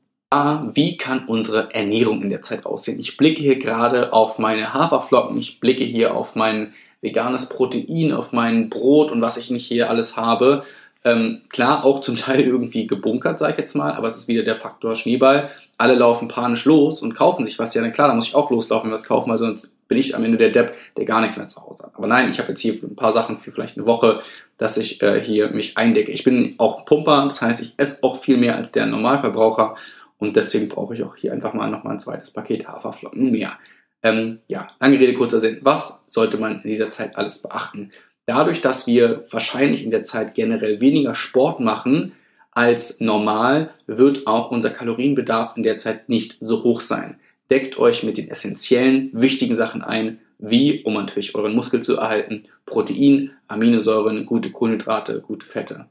wie 0.73 0.97
kann 0.97 1.27
unsere 1.27 1.73
Ernährung 1.73 2.23
in 2.23 2.31
der 2.31 2.43
Zeit 2.43 2.67
aussehen? 2.67 2.99
Ich 2.99 3.17
blicke 3.17 3.41
hier 3.41 3.59
gerade 3.59 4.13
auf 4.13 4.39
meine 4.39 4.75
Haferflocken, 4.75 5.39
ich 5.39 5.61
blicke 5.61 5.85
hier 5.85 6.17
auf 6.17 6.35
mein 6.35 6.75
veganes 7.01 7.49
Protein, 7.49 8.13
auf 8.13 8.33
mein 8.33 8.69
Brot 8.69 9.13
und 9.13 9.21
was 9.21 9.37
ich 9.37 9.51
nicht 9.51 9.67
hier 9.67 9.91
alles 9.91 10.17
habe. 10.17 10.65
Ähm, 11.05 11.43
klar, 11.51 11.85
auch 11.85 12.01
zum 12.01 12.17
Teil 12.17 12.41
irgendwie 12.41 12.87
gebunkert, 12.87 13.39
sage 13.39 13.53
ich 13.53 13.59
jetzt 13.59 13.77
mal, 13.77 13.93
aber 13.93 14.09
es 14.09 14.17
ist 14.17 14.29
wieder 14.29 14.43
der 14.43 14.57
Faktor 14.57 14.97
Schneeball. 14.97 15.51
Alle 15.77 15.95
laufen 15.95 16.29
panisch 16.29 16.65
los 16.65 17.03
und 17.03 17.15
kaufen 17.15 17.45
sich 17.45 17.59
was. 17.59 17.75
Ja, 17.75 17.83
na 17.83 17.91
klar, 17.91 18.09
da 18.09 18.15
muss 18.15 18.29
ich 18.29 18.35
auch 18.35 18.51
loslaufen, 18.51 18.91
was 18.91 19.05
kaufen, 19.05 19.31
weil 19.31 19.39
sonst 19.39 19.73
bin 19.89 19.99
ich 19.99 20.17
am 20.17 20.25
Ende 20.25 20.39
der 20.39 20.51
Depp, 20.51 20.75
der 20.97 21.05
gar 21.05 21.21
nichts 21.21 21.37
mehr 21.37 21.49
zu 21.49 21.63
Hause 21.63 21.85
hat. 21.85 21.93
Aber 21.95 22.07
nein, 22.07 22.31
ich 22.31 22.39
habe 22.39 22.51
jetzt 22.51 22.61
hier 22.61 22.75
ein 22.75 22.97
paar 22.97 23.13
Sachen 23.13 23.39
für 23.39 23.53
vielleicht 23.53 23.77
eine 23.77 23.87
Woche, 23.87 24.21
dass 24.57 24.77
ich 24.77 25.03
äh, 25.03 25.23
hier 25.23 25.51
mich 25.51 25.77
eindecke. 25.77 26.13
Ich 26.13 26.25
bin 26.25 26.55
auch 26.59 26.85
Pumper, 26.85 27.27
das 27.29 27.43
heißt, 27.43 27.61
ich 27.61 27.75
esse 27.77 28.03
auch 28.03 28.17
viel 28.17 28.37
mehr 28.37 28.57
als 28.57 28.73
der 28.73 28.87
Normalverbraucher 28.87 29.75
und 30.19 30.37
deswegen 30.37 30.69
brauche 30.69 30.95
ich 30.95 31.03
auch 31.03 31.17
hier 31.17 31.33
einfach 31.33 31.55
mal 31.55 31.69
nochmal 31.69 31.95
ein 31.95 32.01
zweites 32.01 32.31
Paket 32.31 32.67
Haferflocken 32.67 33.31
mehr. 33.31 33.59
Ähm, 34.03 34.41
ja, 34.49 34.69
lange 34.81 35.01
Rede, 35.01 35.15
kurzer 35.15 35.41
Sinn. 35.41 35.59
Was 35.63 36.05
sollte 36.09 36.39
man 36.39 36.63
in 36.63 36.71
dieser 36.71 36.91
Zeit 36.91 37.17
alles 37.17 37.43
beachten? 37.43 37.91
Dadurch, 38.27 38.61
dass 38.61 38.87
wir 38.87 39.25
wahrscheinlich 39.31 39.85
in 39.85 39.91
der 39.91 40.03
Zeit 40.03 40.35
generell 40.35 40.81
weniger 40.81 41.15
Sport 41.15 41.61
machen 41.61 42.13
als 42.51 43.01
normal, 43.01 43.71
wird 43.87 44.27
auch 44.27 44.51
unser 44.51 44.71
Kalorienbedarf 44.71 45.57
in 45.57 45.63
der 45.63 45.77
Zeit 45.77 46.09
nicht 46.09 46.39
so 46.41 46.63
hoch 46.63 46.81
sein. 46.81 47.17
Deckt 47.51 47.79
euch 47.79 48.03
mit 48.03 48.17
den 48.17 48.31
essentiellen, 48.31 49.11
wichtigen 49.13 49.55
Sachen 49.55 49.83
ein, 49.83 50.21
wie, 50.39 50.83
um 50.85 50.95
natürlich 50.95 51.35
euren 51.35 51.55
Muskel 51.55 51.83
zu 51.83 51.97
erhalten, 51.97 52.45
Protein, 52.67 53.31
Aminosäuren, 53.49 54.25
gute 54.25 54.51
Kohlenhydrate, 54.51 55.21
gute 55.21 55.47
Fette. 55.47 55.87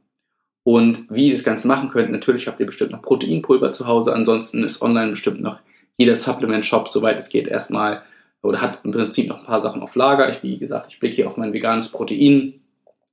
Und 0.63 1.05
wie 1.09 1.27
ihr 1.27 1.33
das 1.33 1.43
Ganze 1.43 1.67
machen 1.67 1.89
könnt, 1.89 2.11
natürlich 2.11 2.47
habt 2.47 2.59
ihr 2.59 2.65
bestimmt 2.65 2.91
noch 2.91 3.01
Proteinpulver 3.01 3.71
zu 3.71 3.85
Hause, 3.85 4.13
ansonsten 4.13 4.63
ist 4.63 4.81
online 4.81 5.11
bestimmt 5.11 5.41
noch 5.41 5.59
jeder 5.97 6.15
Supplement-Shop, 6.15 6.87
soweit 6.87 7.19
es 7.19 7.29
geht, 7.29 7.47
erstmal 7.47 8.03
oder 8.43 8.61
hat 8.61 8.81
im 8.83 8.91
Prinzip 8.91 9.27
noch 9.27 9.39
ein 9.39 9.45
paar 9.45 9.61
Sachen 9.61 9.81
auf 9.81 9.95
Lager. 9.95 10.29
Ich, 10.29 10.43
wie 10.43 10.57
gesagt, 10.57 10.91
ich 10.91 10.99
blicke 10.99 11.15
hier 11.15 11.27
auf 11.27 11.37
mein 11.37 11.53
veganes 11.53 11.89
Protein 11.91 12.61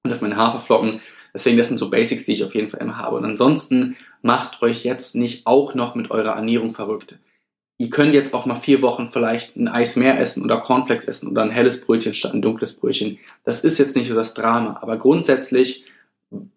und 0.02 0.12
auf 0.12 0.20
meine 0.20 0.37
Haferflocken. 0.37 1.00
Deswegen, 1.32 1.56
das 1.56 1.68
sind 1.68 1.78
so 1.78 1.88
Basics, 1.88 2.26
die 2.26 2.32
ich 2.32 2.44
auf 2.44 2.54
jeden 2.54 2.68
Fall 2.68 2.80
immer 2.80 2.99
habe. 2.99 3.16
Und 3.16 3.25
ansonsten 3.25 3.96
macht 4.22 4.60
euch 4.62 4.84
jetzt 4.84 5.14
nicht 5.14 5.46
auch 5.46 5.75
noch 5.75 5.94
mit 5.94 6.10
eurer 6.10 6.34
Ernährung 6.34 6.75
verrückt. 6.75 7.18
Ihr 7.78 7.88
könnt 7.88 8.12
jetzt 8.12 8.34
auch 8.34 8.44
mal 8.44 8.56
vier 8.56 8.82
Wochen 8.82 9.08
vielleicht 9.08 9.56
ein 9.56 9.68
Eis 9.68 9.96
mehr 9.96 10.18
essen 10.18 10.44
oder 10.44 10.58
Cornflakes 10.58 11.06
essen 11.06 11.30
oder 11.30 11.42
ein 11.42 11.50
helles 11.50 11.80
Brötchen 11.80 12.14
statt 12.14 12.34
ein 12.34 12.42
dunkles 12.42 12.76
Brötchen. 12.76 13.18
Das 13.44 13.64
ist 13.64 13.78
jetzt 13.78 13.96
nicht 13.96 14.08
so 14.08 14.14
das 14.14 14.34
Drama. 14.34 14.78
Aber 14.82 14.99
grundsätzlich 14.99 15.87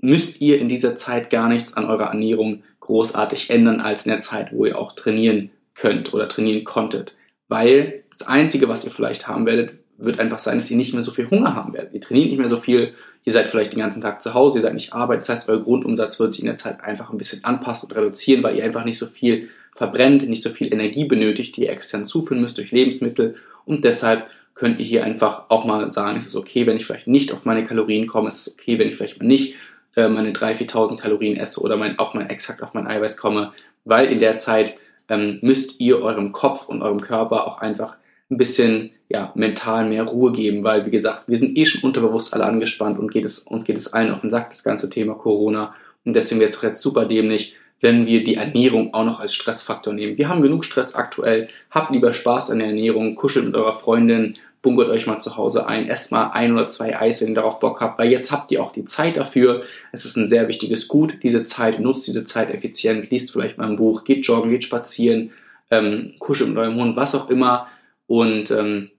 müsst 0.01 0.42
ihr 0.42 0.60
in 0.60 0.68
dieser 0.68 0.96
Zeit 0.96 1.30
gar 1.30 1.48
nichts 1.48 1.75
an 1.75 1.86
eurer 1.86 2.08
Ernährung 2.08 2.63
großartig 2.82 3.51
ändern 3.51 3.80
als 3.80 4.06
in 4.06 4.12
der 4.12 4.20
Zeit, 4.20 4.51
wo 4.51 4.65
ihr 4.65 4.77
auch 4.77 4.94
trainieren 4.94 5.51
könnt 5.75 6.13
oder 6.13 6.27
trainieren 6.27 6.65
konntet. 6.65 7.15
Weil 7.48 8.03
das 8.17 8.27
Einzige, 8.27 8.67
was 8.67 8.86
ihr 8.86 8.91
vielleicht 8.91 9.27
haben 9.27 9.46
werdet, 9.46 9.72
wird 9.98 10.20
einfach 10.20 10.39
sein, 10.39 10.58
dass 10.58 10.70
ihr 10.72 10.77
nicht 10.77 10.93
mehr 10.93 11.03
so 11.03 11.12
viel 11.12 11.29
Hunger 11.29 11.55
haben 11.55 11.74
werdet. 11.74 11.93
Ihr 11.93 12.01
trainiert 12.01 12.29
nicht 12.29 12.39
mehr 12.39 12.50
so 12.50 12.58
viel, 12.58 12.93
ihr 13.24 13.32
seid 13.32 13.48
vielleicht 13.48 13.74
den 13.74 13.79
ganzen 13.79 14.01
Tag 14.01 14.22
zu 14.22 14.34
Hause, 14.34 14.60
ihr 14.60 14.62
seid 14.63 14.74
nicht 14.74 14.93
arbeiten. 14.93 15.22
Das 15.22 15.29
heißt, 15.29 15.50
euer 15.50 15.62
Grundumsatz 15.62 16.20
wird 16.20 16.34
sich 16.34 16.41
in 16.41 16.48
der 16.48 16.58
Zeit 16.58 16.84
einfach 16.84 17.12
ein 17.12 17.17
bisschen 17.17 17.43
anpassen 17.43 17.89
und 17.89 17.98
reduzieren, 17.98 18.43
weil 18.43 18.58
ihr 18.58 18.63
einfach 18.63 18.86
nicht 18.86 18.98
so 18.98 19.05
viel 19.05 19.50
verbrennt, 19.75 20.27
nicht 20.27 20.43
so 20.43 20.50
viel 20.50 20.72
Energie 20.74 21.05
benötigt, 21.05 21.55
die 21.58 21.63
ihr 21.63 21.72
extern 21.72 22.05
zuführen 22.05 22.41
müsst 22.41 22.58
durch 22.58 22.72
Lebensmittel. 22.72 23.36
Und 23.65 23.84
deshalb 23.84 24.27
könnt 24.55 24.79
ihr 24.79 24.86
hier 24.86 25.03
einfach 25.03 25.46
auch 25.50 25.65
mal 25.65 25.89
sagen, 25.89 26.17
es 26.17 26.25
ist 26.25 26.36
okay, 26.36 26.67
wenn 26.67 26.77
ich 26.77 26.86
vielleicht 26.86 27.08
nicht 27.08 27.32
auf 27.32 27.46
meine 27.46 27.63
Kalorien 27.63 28.08
komme, 28.08 28.27
es 28.27 28.48
ist 28.48 28.60
okay, 28.60 28.77
wenn 28.77 28.89
ich 28.89 28.96
vielleicht 28.96 29.20
mal 29.20 29.27
nicht 29.27 29.55
äh, 29.96 30.08
meine 30.08 30.32
3.000, 30.32 30.70
4.000 30.70 31.00
Kalorien 31.00 31.38
esse 31.38 31.62
oder 31.62 31.77
mein, 31.77 31.98
auf 32.00 32.13
mein 32.13 32.29
exakt 32.29 32.62
auf 32.62 32.74
mein 32.74 32.88
Eiweiß 32.88 33.17
komme, 33.17 33.51
weil 33.86 34.08
in 34.08 34.20
der 34.20 34.38
Zeit 34.38 34.75
ähm, 35.10 35.39
müsst 35.41 35.79
ihr 35.79 36.01
eurem 36.01 36.32
Kopf 36.32 36.70
und 36.70 36.82
eurem 36.82 37.01
Körper 37.01 37.48
auch 37.48 37.60
einfach 37.60 37.96
ein 38.30 38.38
bisschen 38.38 38.92
ja, 39.10 39.32
mental 39.36 39.88
mehr 39.88 40.03
Ruhe 40.03 40.32
geben, 40.32 40.63
weil 40.63 40.86
wie 40.86 40.92
gesagt, 40.92 41.24
wir 41.27 41.38
sind 41.38 41.58
eh 41.58 41.65
schon 41.65 41.88
unterbewusst 41.88 42.34
alle 42.34 42.46
angespannt 42.46 42.98
und 42.98 43.12
geht 43.12 43.25
es, 43.25 43.39
uns 43.39 43.65
geht 43.65 43.77
es 43.77 43.94
allen 43.94 44.12
auf 44.12 44.22
den 44.22 44.30
Sack, 44.30 44.50
das 44.50 44.63
ganze 44.63 44.89
Thema 44.89 45.13
Corona. 45.13 45.75
Und 46.06 46.13
deswegen 46.15 46.39
wäre 46.39 46.50
es 46.50 46.56
doch 46.56 46.63
jetzt 46.63 46.82
super 46.82 47.06
dämlich, 47.06 47.56
wenn 47.80 48.06
wir 48.08 48.24
die 48.24 48.36
Ernährung 48.36 48.94
auch 48.94 49.03
noch 49.03 49.20
als 49.20 49.34
Stressfaktor 49.34 49.94
nehmen. 49.94 50.18
Wir 50.18 50.30
haben 50.30 50.42
genug 50.42 50.63
Stress 50.63 50.96
aktuell. 50.96 51.50
Habt 51.70 51.92
lieber 51.92 52.13
Spaß 52.13 52.50
an 52.50 52.60
der 52.60 52.70
Ernährung, 52.70 53.15
kuschelt 53.15 53.46
mit 53.46 53.56
eurer 53.56 53.74
Freundin, 53.74 54.36
bunkert 54.62 54.89
euch 54.89 55.06
mal 55.06 55.20
zu 55.20 55.36
Hause 55.36 55.68
ein, 55.68 55.88
esst 55.88 56.12
mal 56.12 56.32
ein 56.32 56.53
oder 56.53 56.65
zwei 56.68 56.98
Eis, 56.98 57.22
wenn 57.22 57.30
ihr 57.30 57.36
darauf 57.36 57.60
Bock 57.60 57.82
habt, 57.82 58.00
weil 58.00 58.10
jetzt 58.10 58.32
habt 58.32 58.51
ihr 58.51 58.63
auch 58.63 58.72
die 58.72 58.86
Zeit 58.86 59.18
dafür. 59.18 59.63
Es 59.92 60.06
ist 60.06 60.15
ein 60.15 60.30
sehr 60.30 60.48
wichtiges 60.48 60.88
Gut, 60.88 61.20
diese 61.22 61.44
Zeit, 61.44 61.82
nutzt 61.82 62.08
diese 62.08 62.24
Zeit 62.24 62.50
effizient, 62.50 63.12
liest 63.12 63.32
vielleicht 63.32 63.58
mal 63.58 63.70
ein 63.70 63.75
Buch, 63.75 64.06
geht 64.06 64.25
joggen, 64.25 64.50
geht 64.50 64.63
spazieren, 64.63 65.32
ähm, 65.70 66.13
kuschelt 66.18 66.50
mit 66.50 66.58
eurem 66.58 66.75
Hund, 66.75 66.96
was 66.96 67.13
auch 67.13 67.30
immer. 67.30 67.68
Und 68.08 68.52
ähm, 68.52 68.92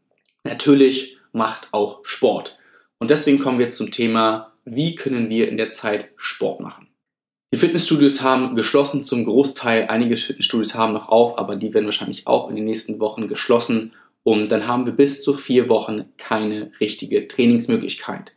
natürlich 0.44 1.18
macht 1.32 1.68
auch 1.72 2.00
Sport. 2.04 2.58
Und 2.98 3.10
deswegen 3.10 3.38
kommen 3.38 3.58
wir 3.58 3.66
jetzt 3.66 3.76
zum 3.76 3.90
Thema, 3.90 4.52
wie 4.64 4.94
können 4.94 5.28
wir 5.28 5.48
in 5.48 5.56
der 5.56 5.70
Zeit 5.70 6.10
Sport 6.16 6.60
machen? 6.60 6.88
Die 7.52 7.58
Fitnessstudios 7.58 8.22
haben 8.22 8.56
geschlossen 8.56 9.04
zum 9.04 9.24
Großteil. 9.24 9.86
Einige 9.88 10.16
Fitnessstudios 10.16 10.74
haben 10.74 10.92
noch 10.92 11.08
auf, 11.08 11.38
aber 11.38 11.56
die 11.56 11.72
werden 11.72 11.84
wahrscheinlich 11.84 12.26
auch 12.26 12.48
in 12.48 12.56
den 12.56 12.64
nächsten 12.64 12.98
Wochen 12.98 13.28
geschlossen. 13.28 13.92
Und 14.24 14.50
dann 14.50 14.66
haben 14.66 14.86
wir 14.86 14.94
bis 14.94 15.22
zu 15.22 15.34
vier 15.34 15.68
Wochen 15.68 16.06
keine 16.16 16.72
richtige 16.80 17.28
Trainingsmöglichkeit. 17.28 18.32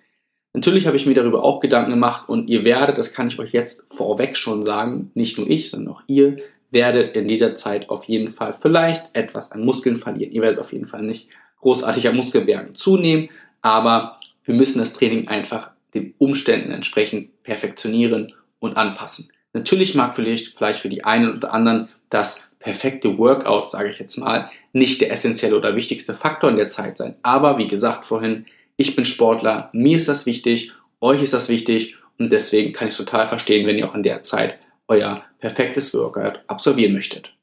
Natürlich 0.53 0.85
habe 0.85 0.97
ich 0.97 1.05
mir 1.05 1.13
darüber 1.13 1.43
auch 1.43 1.59
Gedanken 1.59 1.91
gemacht 1.91 2.29
und 2.29 2.49
ihr 2.49 2.65
werdet, 2.65 2.97
das 2.97 3.13
kann 3.13 3.27
ich 3.27 3.39
euch 3.39 3.53
jetzt 3.53 3.85
vorweg 3.95 4.35
schon 4.35 4.63
sagen, 4.63 5.11
nicht 5.13 5.37
nur 5.37 5.49
ich, 5.49 5.69
sondern 5.69 5.93
auch 5.93 6.01
ihr 6.07 6.37
werdet 6.71 7.15
in 7.15 7.27
dieser 7.27 7.55
Zeit 7.55 7.89
auf 7.89 8.05
jeden 8.05 8.29
Fall 8.29 8.53
vielleicht 8.53 9.05
etwas 9.13 9.51
an 9.51 9.63
Muskeln 9.63 9.97
verlieren. 9.97 10.31
Ihr 10.31 10.41
werdet 10.41 10.59
auf 10.59 10.73
jeden 10.73 10.87
Fall 10.87 11.03
nicht 11.03 11.29
großartig 11.61 12.07
an 12.07 12.15
Muskelbergen 12.15 12.75
zunehmen, 12.75 13.29
aber 13.61 14.19
wir 14.43 14.55
müssen 14.55 14.79
das 14.79 14.93
Training 14.93 15.27
einfach 15.27 15.71
den 15.93 16.13
Umständen 16.17 16.71
entsprechend 16.71 17.43
perfektionieren 17.43 18.33
und 18.59 18.77
anpassen. 18.77 19.29
Natürlich 19.53 19.95
mag 19.95 20.15
vielleicht, 20.15 20.57
vielleicht 20.57 20.79
für 20.79 20.89
die 20.89 21.03
einen 21.03 21.35
oder 21.35 21.53
anderen 21.53 21.87
das 22.09 22.49
perfekte 22.59 23.17
Workout, 23.17 23.69
sage 23.69 23.89
ich 23.89 23.99
jetzt 23.99 24.17
mal, 24.17 24.49
nicht 24.73 25.01
der 25.01 25.11
essentielle 25.11 25.57
oder 25.57 25.75
wichtigste 25.75 26.13
Faktor 26.13 26.49
in 26.49 26.57
der 26.57 26.67
Zeit 26.67 26.97
sein. 26.97 27.15
Aber 27.23 27.57
wie 27.57 27.67
gesagt 27.67 28.05
vorhin, 28.05 28.45
ich 28.75 28.95
bin 28.95 29.05
Sportler, 29.05 29.69
mir 29.73 29.97
ist 29.97 30.07
das 30.07 30.25
wichtig, 30.25 30.73
euch 31.01 31.23
ist 31.23 31.33
das 31.33 31.49
wichtig 31.49 31.95
und 32.19 32.31
deswegen 32.31 32.73
kann 32.73 32.87
ich 32.87 32.93
es 32.93 32.97
total 32.97 33.27
verstehen, 33.27 33.65
wenn 33.67 33.77
ihr 33.77 33.87
auch 33.87 33.95
in 33.95 34.03
der 34.03 34.21
Zeit 34.21 34.59
euer 34.87 35.23
perfektes 35.39 35.93
Workout 35.93 36.39
absolvieren 36.47 36.93
möchtet. 36.93 37.33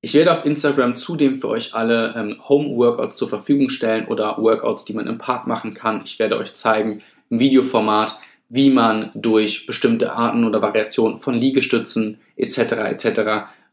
Ich 0.00 0.14
werde 0.14 0.30
auf 0.30 0.44
Instagram 0.44 0.94
zudem 0.94 1.40
für 1.40 1.48
euch 1.48 1.74
alle 1.74 2.14
ähm, 2.16 2.36
Home-Workouts 2.48 3.16
zur 3.16 3.28
Verfügung 3.28 3.68
stellen 3.68 4.06
oder 4.06 4.38
Workouts, 4.38 4.84
die 4.84 4.92
man 4.92 5.08
im 5.08 5.18
Park 5.18 5.48
machen 5.48 5.74
kann. 5.74 6.02
Ich 6.04 6.20
werde 6.20 6.38
euch 6.38 6.54
zeigen 6.54 7.02
im 7.30 7.40
Videoformat, 7.40 8.16
wie 8.48 8.70
man 8.70 9.10
durch 9.14 9.66
bestimmte 9.66 10.12
Arten 10.12 10.44
oder 10.44 10.62
Variationen 10.62 11.18
von 11.18 11.34
Liegestützen 11.34 12.18
etc. 12.36 12.58
etc. 12.58 13.20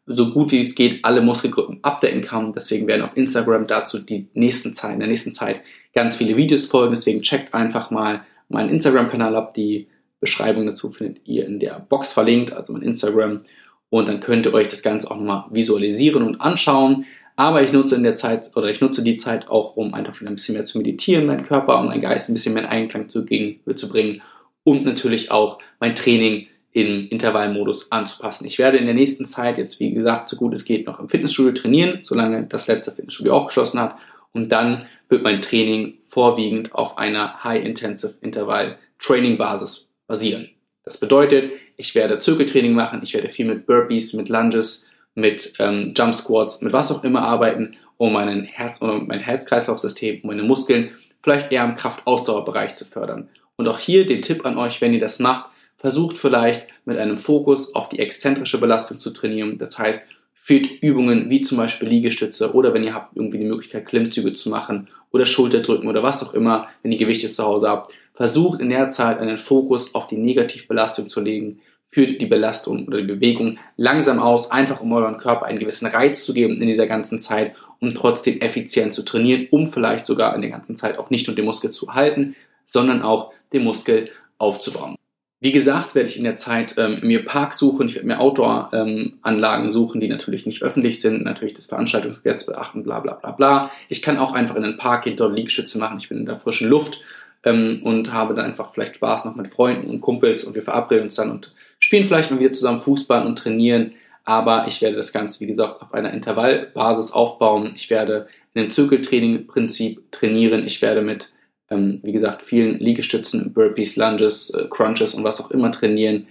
so 0.08 0.32
gut 0.32 0.52
wie 0.52 0.60
es 0.60 0.74
geht 0.74 1.06
alle 1.06 1.22
Muskelgruppen 1.22 1.80
abdecken 1.84 2.22
kann. 2.22 2.54
Deswegen 2.54 2.88
werden 2.88 3.04
auf 3.04 3.16
Instagram 3.16 3.68
dazu 3.68 4.00
die 4.00 4.28
nächsten 4.34 4.74
Zeit, 4.74 4.94
in 4.94 5.00
der 5.00 5.08
nächsten 5.08 5.32
Zeit 5.32 5.62
ganz 5.94 6.18
viele 6.18 6.36
Videos 6.36 6.66
folgen. 6.66 6.94
Deswegen 6.94 7.22
checkt 7.22 7.54
einfach 7.54 7.92
mal 7.92 8.26
meinen 8.50 8.70
Instagram-Kanal 8.70 9.36
ab. 9.36 9.54
Die 9.54 9.88
Beschreibung 10.26 10.66
dazu 10.66 10.92
findet 10.92 11.26
ihr 11.28 11.46
in 11.46 11.60
der 11.60 11.80
Box 11.80 12.12
verlinkt, 12.12 12.52
also 12.52 12.74
mein 12.74 12.82
Instagram. 12.82 13.42
Und 13.90 14.10
dann 14.10 14.20
könnt 14.20 14.46
ihr 14.46 14.54
euch 14.54 14.68
das 14.68 14.82
Ganze 14.82 15.10
auch 15.10 15.16
nochmal 15.16 15.46
visualisieren 15.52 16.24
und 16.24 16.42
anschauen. 16.42 17.06
Aber 17.36 17.62
ich 17.62 17.74
nutze 17.74 17.96
in 17.96 18.04
der 18.04 18.16
Zeit 18.16 18.52
oder 18.56 18.70
ich 18.70 18.82
nutze 18.82 19.04
die 19.04 19.18
Zeit 19.18 19.48
auch, 19.50 19.76
um 19.76 19.94
einfach 19.94 20.20
wieder 20.20 20.32
ein 20.32 20.36
bisschen 20.36 20.56
mehr 20.56 20.66
zu 20.66 20.78
meditieren, 20.78 21.26
meinen 21.26 21.44
Körper 21.44 21.80
und 21.80 21.88
meinen 21.88 22.02
Geist 22.02 22.30
ein 22.30 22.34
bisschen 22.34 22.54
mehr 22.54 22.64
in 22.64 22.70
Einklang 22.70 23.10
zu, 23.10 23.26
zu 23.26 23.90
bringen 23.90 24.22
und 24.64 24.86
natürlich 24.86 25.32
auch 25.32 25.60
mein 25.80 25.96
Training 25.96 26.48
im 26.72 27.08
Intervallmodus 27.10 27.92
anzupassen. 27.92 28.46
Ich 28.48 28.58
werde 28.58 28.78
in 28.78 28.86
der 28.86 28.96
nächsten 28.96 29.26
Zeit 29.26 29.58
jetzt, 29.58 29.80
wie 29.80 29.94
gesagt, 29.94 30.28
so 30.28 30.36
gut 30.36 30.54
es 30.54 30.66
geht, 30.66 30.88
noch 30.88 31.00
im 31.00 31.08
Fitnessstudio 31.08 31.54
trainieren, 31.54 32.00
solange 32.02 32.44
das 32.44 32.68
letzte 32.68 32.92
Fitnessstudio 32.92 33.34
auch 33.34 33.48
geschlossen 33.48 33.80
hat. 33.80 33.96
Und 34.34 34.50
dann 34.50 34.86
wird 35.08 35.24
mein 35.24 35.40
Training 35.40 36.00
vorwiegend 36.08 36.76
auf 36.76 36.98
einer 36.98 37.44
High-Intensive 37.44 38.16
Intervall 38.22 38.78
Training 39.00 39.38
Basis 39.38 39.85
basieren. 40.08 40.50
Das 40.84 41.00
bedeutet, 41.00 41.52
ich 41.78 41.96
werde 41.96 42.20
Zirkeltraining 42.20 42.74
machen, 42.74 43.02
ich 43.04 43.14
werde 43.14 43.30
viel 43.30 43.46
mit 43.46 43.66
Burpees, 43.66 44.14
mit 44.14 44.30
Lunges, 44.30 44.86
mit 45.16 45.54
ähm, 45.60 45.94
Jump 45.96 46.14
Squats, 46.14 46.62
mit 46.62 46.74
was 46.74 46.92
auch 46.92 47.04
immer 47.04 47.22
arbeiten, 47.22 47.76
um 47.98 48.14
meinen 48.14 48.44
Herz, 48.44 48.78
um 48.80 49.08
mein 49.08 49.20
Herz-Kreislauf-System, 49.20 50.22
um 50.22 50.28
meine 50.28 50.44
Muskeln 50.44 50.92
vielleicht 51.24 51.52
eher 51.52 51.66
im 51.66 51.76
Kraftausdauerbereich 51.76 52.76
zu 52.76 52.86
fördern. 52.86 53.30
Und 53.56 53.68
auch 53.68 53.80
hier 53.80 54.06
den 54.06 54.22
Tipp 54.22 54.46
an 54.46 54.58
euch, 54.58 54.82
wenn 54.82 54.94
ihr 54.94 55.00
das 55.00 55.20
macht, 55.20 55.50
versucht 55.78 56.18
vielleicht 56.18 56.68
mit 56.86 56.98
einem 56.98 57.18
Fokus 57.18 57.74
auf 57.74 57.90
die 57.90 58.00
exzentrische 58.00 58.60
Belastung 58.60 59.00
zu 59.00 59.12
trainieren. 59.12 59.58
Das 59.58 59.80
heißt, 59.80 60.08
führt 60.34 60.70
Übungen 60.82 61.30
wie 61.32 61.42
zum 61.42 61.58
Beispiel 61.58 61.90
Liegestütze 61.90 62.54
oder 62.54 62.74
wenn 62.76 62.84
ihr 62.84 62.94
habt 62.94 63.16
irgendwie 63.16 63.40
die 63.40 63.46
Möglichkeit 63.46 63.88
Klimmzüge 63.88 64.34
zu 64.34 64.50
machen 64.50 64.88
oder 65.12 65.26
Schulterdrücken 65.26 65.90
oder 65.90 66.04
was 66.04 66.24
auch 66.24 66.36
immer, 66.36 66.68
wenn 66.84 66.92
ihr 66.92 67.00
Gewichte 67.00 67.28
zu 67.28 67.44
Hause 67.44 67.70
habt, 67.70 67.92
versucht 68.16 68.62
in 68.62 68.70
der 68.70 68.90
Zeit 68.90 69.20
einen 69.20 69.38
Fokus 69.38 69.94
auf 69.94 70.08
die 70.08 70.18
Negativbelastung 70.18 71.10
zu 71.10 71.22
legen. 71.22 71.60
Führt 71.92 72.20
die 72.20 72.26
Belastung 72.26 72.88
oder 72.88 72.98
die 72.98 73.08
Bewegung 73.08 73.58
langsam 73.78 74.20
aus, 74.20 74.52
einfach 74.52 74.82
um 74.82 74.92
euren 74.92 75.18
Körper 75.18 75.46
einen 75.46 75.60
gewissen 75.60 75.86
Reiz 75.86 76.26
zu 76.26 76.34
geben 76.34 76.62
in 76.62 76.68
dieser 76.68 76.88
ganzen 76.88 77.20
Zeit, 77.20 77.56
um 77.80 77.90
trotzdem 77.94 78.42
effizient 78.42 78.94
zu 78.94 79.04
trainieren, 79.04 79.48
um 79.52 79.66
vielleicht 79.68 80.06
sogar 80.06 80.36
in 80.36 80.42
der 80.42 80.50
ganzen 80.50 80.76
Zeit 80.76 80.98
auch 80.98 81.10
nicht 81.10 81.28
nur 81.28 81.36
den 81.36 81.46
Muskel 81.46 81.70
zu 81.70 81.94
halten, 81.94 82.36
sondern 82.66 83.02
auch 83.02 83.32
den 83.54 83.64
Muskel 83.64 84.10
aufzubauen. 84.38 84.96
Wie 85.42 85.52
gesagt, 85.52 85.96
werde 85.96 86.10
ich 86.10 86.18
in 86.18 86.24
der 86.24 86.38
Zeit 86.38 86.76
ähm, 86.78 87.00
mir 87.04 87.24
Parks 87.24 87.60
suchen, 87.60 87.88
ich 87.88 87.96
werde 87.96 88.08
mir 88.08 88.20
Outdoor-Anlagen 88.20 89.66
ähm, 89.66 89.72
suchen, 89.72 90.02
die 90.02 90.08
natürlich 90.08 90.46
nicht 90.46 90.64
öffentlich 90.64 91.02
sind, 91.02 91.24
natürlich 91.24 91.54
das 91.54 91.68
Veranstaltungsgesetz 91.68 92.46
beachten, 92.46 92.84
bla 92.84 93.00
bla 93.00 93.14
bla 93.14 93.32
bla. 93.32 93.72
Ich 93.88 94.02
kann 94.02 94.18
auch 94.18 94.34
einfach 94.34 94.56
in 94.56 94.64
einen 94.64 94.78
Park 94.78 95.04
gehen, 95.04 95.18
dort 95.18 95.36
Liegestütze 95.36 95.78
machen, 95.78 95.98
ich 96.00 96.10
bin 96.10 96.18
in 96.18 96.26
der 96.26 96.38
frischen 96.38 96.70
Luft 96.70 97.02
ähm, 97.46 97.80
und 97.84 98.14
habe 98.14 98.34
dann 98.34 98.46
einfach 98.46 98.74
vielleicht 98.74 98.98
Spaß 98.98 99.26
noch 99.26 99.36
mit 99.36 99.48
Freunden 99.48 99.90
und 99.90 100.02
Kumpels 100.02 100.44
und 100.44 100.56
wir 100.56 100.64
verabreden 100.64 101.06
uns 101.06 101.16
dann 101.16 101.32
und 101.32 101.54
spielen 101.80 102.06
vielleicht 102.06 102.32
mal 102.32 102.40
wieder 102.40 102.54
zusammen 102.54 102.82
Fußball 102.82 103.26
und 103.26 103.38
trainieren. 103.38 103.94
Aber 104.26 104.66
ich 104.68 104.82
werde 104.82 104.98
das 104.98 105.14
Ganze, 105.14 105.40
wie 105.40 105.48
gesagt, 105.48 105.82
auf 105.82 105.94
einer 105.94 106.12
Intervallbasis 106.12 107.12
aufbauen. 107.12 107.72
Ich 107.76 107.90
werde 107.90 108.28
in 108.54 108.62
einem 108.62 108.72
Zirkeltraining-Prinzip 108.72 110.12
trainieren. 110.12 110.66
Ich 110.66 110.82
werde 110.82 111.02
mit 111.02 111.32
ähm, 111.70 112.00
wie 112.04 112.12
gesagt, 112.12 112.42
vielen 112.42 112.80
Liegestützen, 112.80 113.54
Burpees, 113.54 113.96
Lunges, 113.96 114.52
äh, 114.52 114.68
Crunches 114.70 115.14
und 115.14 115.24
was 115.24 115.42
auch 115.42 115.52
immer 115.52 115.72
trainieren. 115.72 116.28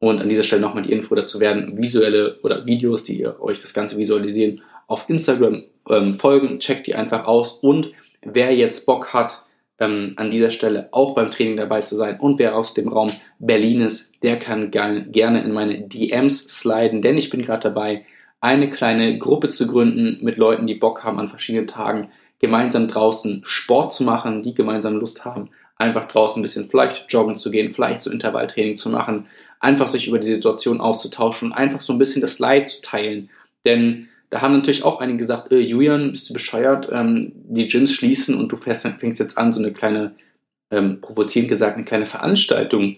Und 0.00 0.20
an 0.20 0.28
dieser 0.28 0.44
Stelle 0.44 0.62
nochmal 0.62 0.84
die 0.84 0.92
Info 0.92 1.14
dazu 1.14 1.40
werden, 1.40 1.76
visuelle 1.76 2.38
oder 2.42 2.66
Videos, 2.66 3.04
die 3.04 3.18
ihr 3.18 3.40
euch 3.40 3.60
das 3.60 3.74
Ganze 3.74 3.98
visualisieren, 3.98 4.62
auf 4.86 5.08
Instagram 5.10 5.64
ähm, 5.90 6.14
folgen, 6.14 6.60
checkt 6.60 6.86
die 6.86 6.94
einfach 6.94 7.26
aus. 7.26 7.54
Und 7.54 7.92
wer 8.22 8.54
jetzt 8.54 8.86
Bock 8.86 9.12
hat, 9.12 9.44
ähm, 9.78 10.14
an 10.16 10.30
dieser 10.30 10.50
Stelle 10.50 10.88
auch 10.92 11.14
beim 11.14 11.30
Training 11.30 11.56
dabei 11.56 11.80
zu 11.80 11.96
sein 11.96 12.18
und 12.18 12.38
wer 12.38 12.56
aus 12.56 12.74
dem 12.74 12.88
Raum 12.88 13.10
Berlin 13.38 13.80
ist, 13.80 14.14
der 14.22 14.38
kann 14.38 14.70
gerne 14.70 15.42
in 15.42 15.52
meine 15.52 15.82
DMs 15.82 16.48
sliden, 16.48 17.02
denn 17.02 17.16
ich 17.16 17.30
bin 17.30 17.42
gerade 17.42 17.62
dabei, 17.62 18.04
eine 18.40 18.70
kleine 18.70 19.18
Gruppe 19.18 19.48
zu 19.48 19.66
gründen 19.66 20.18
mit 20.22 20.38
Leuten, 20.38 20.66
die 20.66 20.74
Bock 20.74 21.04
haben 21.04 21.18
an 21.18 21.28
verschiedenen 21.28 21.66
Tagen 21.66 22.10
gemeinsam 22.38 22.86
draußen 22.86 23.42
Sport 23.44 23.92
zu 23.92 24.04
machen, 24.04 24.42
die 24.42 24.54
gemeinsam 24.54 24.96
Lust 24.96 25.24
haben, 25.24 25.50
einfach 25.76 26.06
draußen 26.06 26.38
ein 26.38 26.42
bisschen 26.42 26.68
vielleicht 26.68 27.12
joggen 27.12 27.36
zu 27.36 27.50
gehen, 27.50 27.68
vielleicht 27.68 28.00
so 28.00 28.10
Intervalltraining 28.10 28.76
zu 28.76 28.90
machen, 28.90 29.26
einfach 29.60 29.88
sich 29.88 30.06
über 30.06 30.18
die 30.18 30.34
Situation 30.34 30.80
auszutauschen 30.80 31.48
und 31.48 31.56
einfach 31.56 31.80
so 31.80 31.92
ein 31.92 31.98
bisschen 31.98 32.22
das 32.22 32.38
Leid 32.38 32.70
zu 32.70 32.80
teilen. 32.80 33.30
Denn 33.64 34.08
da 34.30 34.42
haben 34.42 34.54
natürlich 34.54 34.84
auch 34.84 35.00
einige 35.00 35.18
gesagt, 35.18 35.52
äh, 35.52 35.58
Julian, 35.58 36.12
bist 36.12 36.28
du 36.28 36.34
bescheuert, 36.34 36.90
ähm, 36.92 37.32
die 37.34 37.68
Gyms 37.68 37.92
schließen 37.92 38.38
und 38.38 38.52
du 38.52 38.56
fängst, 38.56 38.86
fängst 38.98 39.20
jetzt 39.20 39.38
an, 39.38 39.52
so 39.52 39.60
eine 39.60 39.72
kleine, 39.72 40.14
ähm, 40.70 41.00
provozierend 41.00 41.48
gesagt, 41.48 41.76
eine 41.76 41.84
kleine 41.84 42.06
Veranstaltung 42.06 42.96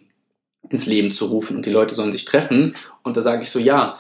ins 0.69 0.87
Leben 0.87 1.13
zu 1.13 1.27
rufen 1.27 1.57
und 1.57 1.67
die 1.67 1.73
Leute 1.73 1.95
sollen 1.95 2.13
sich 2.13 2.25
treffen. 2.25 2.75
Und 3.03 3.17
da 3.17 3.23
sage 3.23 3.43
ich 3.43 3.51
so, 3.51 3.59
ja, 3.59 3.99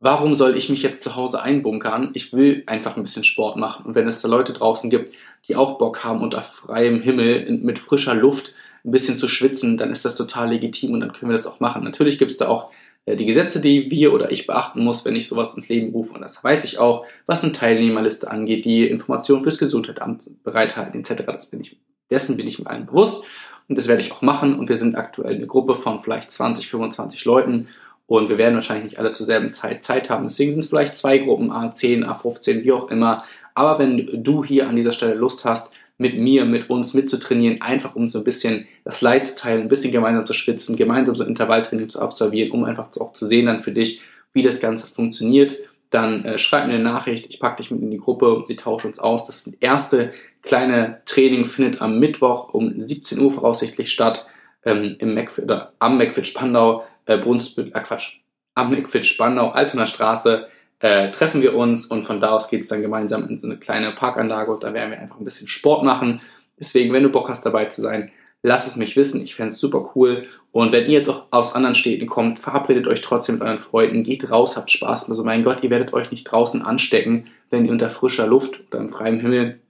warum 0.00 0.34
soll 0.34 0.56
ich 0.56 0.68
mich 0.68 0.82
jetzt 0.82 1.02
zu 1.02 1.16
Hause 1.16 1.42
einbunkern? 1.42 2.10
Ich 2.14 2.32
will 2.32 2.62
einfach 2.66 2.96
ein 2.96 3.02
bisschen 3.02 3.24
Sport 3.24 3.56
machen. 3.56 3.86
Und 3.86 3.94
wenn 3.94 4.08
es 4.08 4.22
da 4.22 4.28
Leute 4.28 4.52
draußen 4.52 4.88
gibt, 4.88 5.12
die 5.48 5.56
auch 5.56 5.78
Bock 5.78 6.04
haben, 6.04 6.22
unter 6.22 6.42
freiem 6.42 7.00
Himmel 7.00 7.58
mit 7.62 7.78
frischer 7.78 8.14
Luft 8.14 8.54
ein 8.84 8.90
bisschen 8.90 9.16
zu 9.16 9.28
schwitzen, 9.28 9.76
dann 9.76 9.90
ist 9.90 10.04
das 10.04 10.16
total 10.16 10.50
legitim 10.50 10.92
und 10.92 11.00
dann 11.00 11.12
können 11.12 11.30
wir 11.30 11.36
das 11.36 11.46
auch 11.46 11.60
machen. 11.60 11.84
Natürlich 11.84 12.18
gibt 12.18 12.32
es 12.32 12.36
da 12.36 12.48
auch 12.48 12.70
die 13.06 13.26
Gesetze, 13.26 13.60
die 13.60 13.90
wir 13.90 14.12
oder 14.12 14.30
ich 14.30 14.46
beachten 14.46 14.84
muss, 14.84 15.04
wenn 15.04 15.16
ich 15.16 15.28
sowas 15.28 15.56
ins 15.56 15.68
Leben 15.68 15.90
rufe. 15.90 16.14
Und 16.14 16.20
das 16.20 16.42
weiß 16.42 16.64
ich 16.64 16.78
auch, 16.78 17.04
was 17.26 17.42
eine 17.42 17.52
Teilnehmerliste 17.52 18.30
angeht, 18.30 18.64
die 18.64 18.86
Informationen 18.86 19.42
fürs 19.42 19.58
Gesundheitsamt 19.58 20.42
bereithalten 20.44 21.00
etc. 21.00 21.24
Das 21.26 21.50
bin 21.50 21.60
ich, 21.60 21.76
dessen 22.10 22.36
bin 22.36 22.46
ich 22.46 22.60
mir 22.60 22.70
allen 22.70 22.86
bewusst. 22.86 23.24
Und 23.68 23.76
das 23.76 23.88
werde 23.88 24.02
ich 24.02 24.12
auch 24.12 24.22
machen. 24.22 24.58
Und 24.58 24.68
wir 24.68 24.76
sind 24.76 24.96
aktuell 24.96 25.34
eine 25.34 25.46
Gruppe 25.46 25.74
von 25.74 25.98
vielleicht 25.98 26.30
20, 26.30 26.68
25 26.68 27.24
Leuten. 27.24 27.68
Und 28.06 28.28
wir 28.28 28.38
werden 28.38 28.54
wahrscheinlich 28.54 28.84
nicht 28.84 28.98
alle 28.98 29.12
zur 29.12 29.26
selben 29.26 29.52
Zeit 29.52 29.82
Zeit 29.82 30.10
haben. 30.10 30.24
Deswegen 30.24 30.52
sind 30.52 30.60
es 30.60 30.68
vielleicht 30.68 30.96
zwei 30.96 31.18
Gruppen, 31.18 31.50
A10, 31.50 32.04
A15, 32.04 32.62
wie 32.62 32.72
auch 32.72 32.90
immer. 32.90 33.24
Aber 33.54 33.78
wenn 33.78 34.22
du 34.22 34.44
hier 34.44 34.68
an 34.68 34.76
dieser 34.76 34.92
Stelle 34.92 35.14
Lust 35.14 35.44
hast, 35.44 35.72
mit 36.02 36.18
mir, 36.18 36.44
mit 36.44 36.68
uns 36.68 36.92
mitzutrainieren, 36.92 37.62
einfach 37.62 37.96
um 37.96 38.06
so 38.08 38.18
ein 38.18 38.24
bisschen 38.24 38.66
das 38.84 39.00
Leid 39.00 39.26
zu 39.26 39.36
teilen, 39.36 39.62
ein 39.62 39.68
bisschen 39.68 39.92
gemeinsam 39.92 40.26
zu 40.26 40.34
schwitzen, 40.34 40.76
gemeinsam 40.76 41.16
so 41.16 41.24
Intervalltraining 41.24 41.88
zu 41.88 42.00
absolvieren, 42.00 42.50
um 42.50 42.64
einfach 42.64 42.94
auch 43.00 43.14
zu 43.14 43.26
sehen 43.26 43.46
dann 43.46 43.60
für 43.60 43.72
dich, 43.72 44.02
wie 44.34 44.42
das 44.42 44.60
Ganze 44.60 44.86
funktioniert, 44.86 45.58
dann 45.90 46.24
äh, 46.24 46.38
schreib 46.38 46.66
mir 46.66 46.74
eine 46.74 46.82
Nachricht, 46.82 47.30
ich 47.30 47.40
packe 47.40 47.62
dich 47.62 47.70
mit 47.70 47.80
in 47.80 47.90
die 47.90 47.98
Gruppe, 47.98 48.44
wir 48.46 48.56
tauschen 48.56 48.88
uns 48.88 48.98
aus. 48.98 49.26
Das 49.26 49.46
erste 49.46 50.12
kleine 50.42 51.00
Training 51.06 51.44
findet 51.44 51.80
am 51.80 51.98
Mittwoch 51.98 52.52
um 52.52 52.78
17 52.78 53.18
Uhr 53.20 53.30
voraussichtlich 53.30 53.90
statt, 53.90 54.26
ähm, 54.64 54.96
im 54.98 55.14
Macfit, 55.14 55.44
oder 55.44 55.72
am 55.78 55.98
McFit 55.98 56.26
Spandau 56.26 56.84
äh, 57.06 57.18
Brunsbüttel, 57.18 57.72
äh, 57.74 57.80
Quatsch, 57.80 58.18
am 58.54 58.70
Nickfit 58.70 59.06
Spandau, 59.06 59.50
Altoner 59.50 59.86
Straße, 59.86 60.46
äh, 60.82 61.10
treffen 61.12 61.42
wir 61.42 61.54
uns 61.54 61.86
und 61.86 62.02
von 62.02 62.20
da 62.20 62.32
aus 62.32 62.48
geht 62.48 62.62
es 62.62 62.68
dann 62.68 62.82
gemeinsam 62.82 63.28
in 63.28 63.38
so 63.38 63.46
eine 63.46 63.56
kleine 63.56 63.92
Parkanlage 63.92 64.52
und 64.52 64.64
da 64.64 64.74
werden 64.74 64.90
wir 64.90 64.98
einfach 64.98 65.18
ein 65.18 65.24
bisschen 65.24 65.48
Sport 65.48 65.84
machen. 65.84 66.20
Deswegen, 66.58 66.92
wenn 66.92 67.04
du 67.04 67.08
Bock 67.08 67.28
hast 67.28 67.46
dabei 67.46 67.66
zu 67.66 67.80
sein, 67.80 68.10
lasst 68.42 68.66
es 68.66 68.76
mich 68.76 68.96
wissen. 68.96 69.22
Ich 69.22 69.36
fände 69.36 69.52
es 69.52 69.60
super 69.60 69.92
cool. 69.94 70.26
Und 70.50 70.72
wenn 70.72 70.86
ihr 70.86 70.92
jetzt 70.92 71.08
auch 71.08 71.26
aus 71.30 71.54
anderen 71.54 71.76
Städten 71.76 72.06
kommt, 72.06 72.40
verabredet 72.40 72.88
euch 72.88 73.00
trotzdem 73.00 73.36
mit 73.36 73.44
euren 73.44 73.60
Freunden, 73.60 74.02
geht 74.02 74.28
raus, 74.28 74.56
habt 74.56 74.72
Spaß. 74.72 75.08
Also 75.08 75.22
mein 75.22 75.44
Gott, 75.44 75.62
ihr 75.62 75.70
werdet 75.70 75.92
euch 75.92 76.10
nicht 76.10 76.24
draußen 76.24 76.62
anstecken, 76.62 77.26
wenn 77.50 77.64
ihr 77.64 77.70
unter 77.70 77.88
frischer 77.88 78.26
Luft 78.26 78.60
oder 78.68 78.80
im 78.80 78.88
freien 78.88 79.20
Himmel 79.20 79.60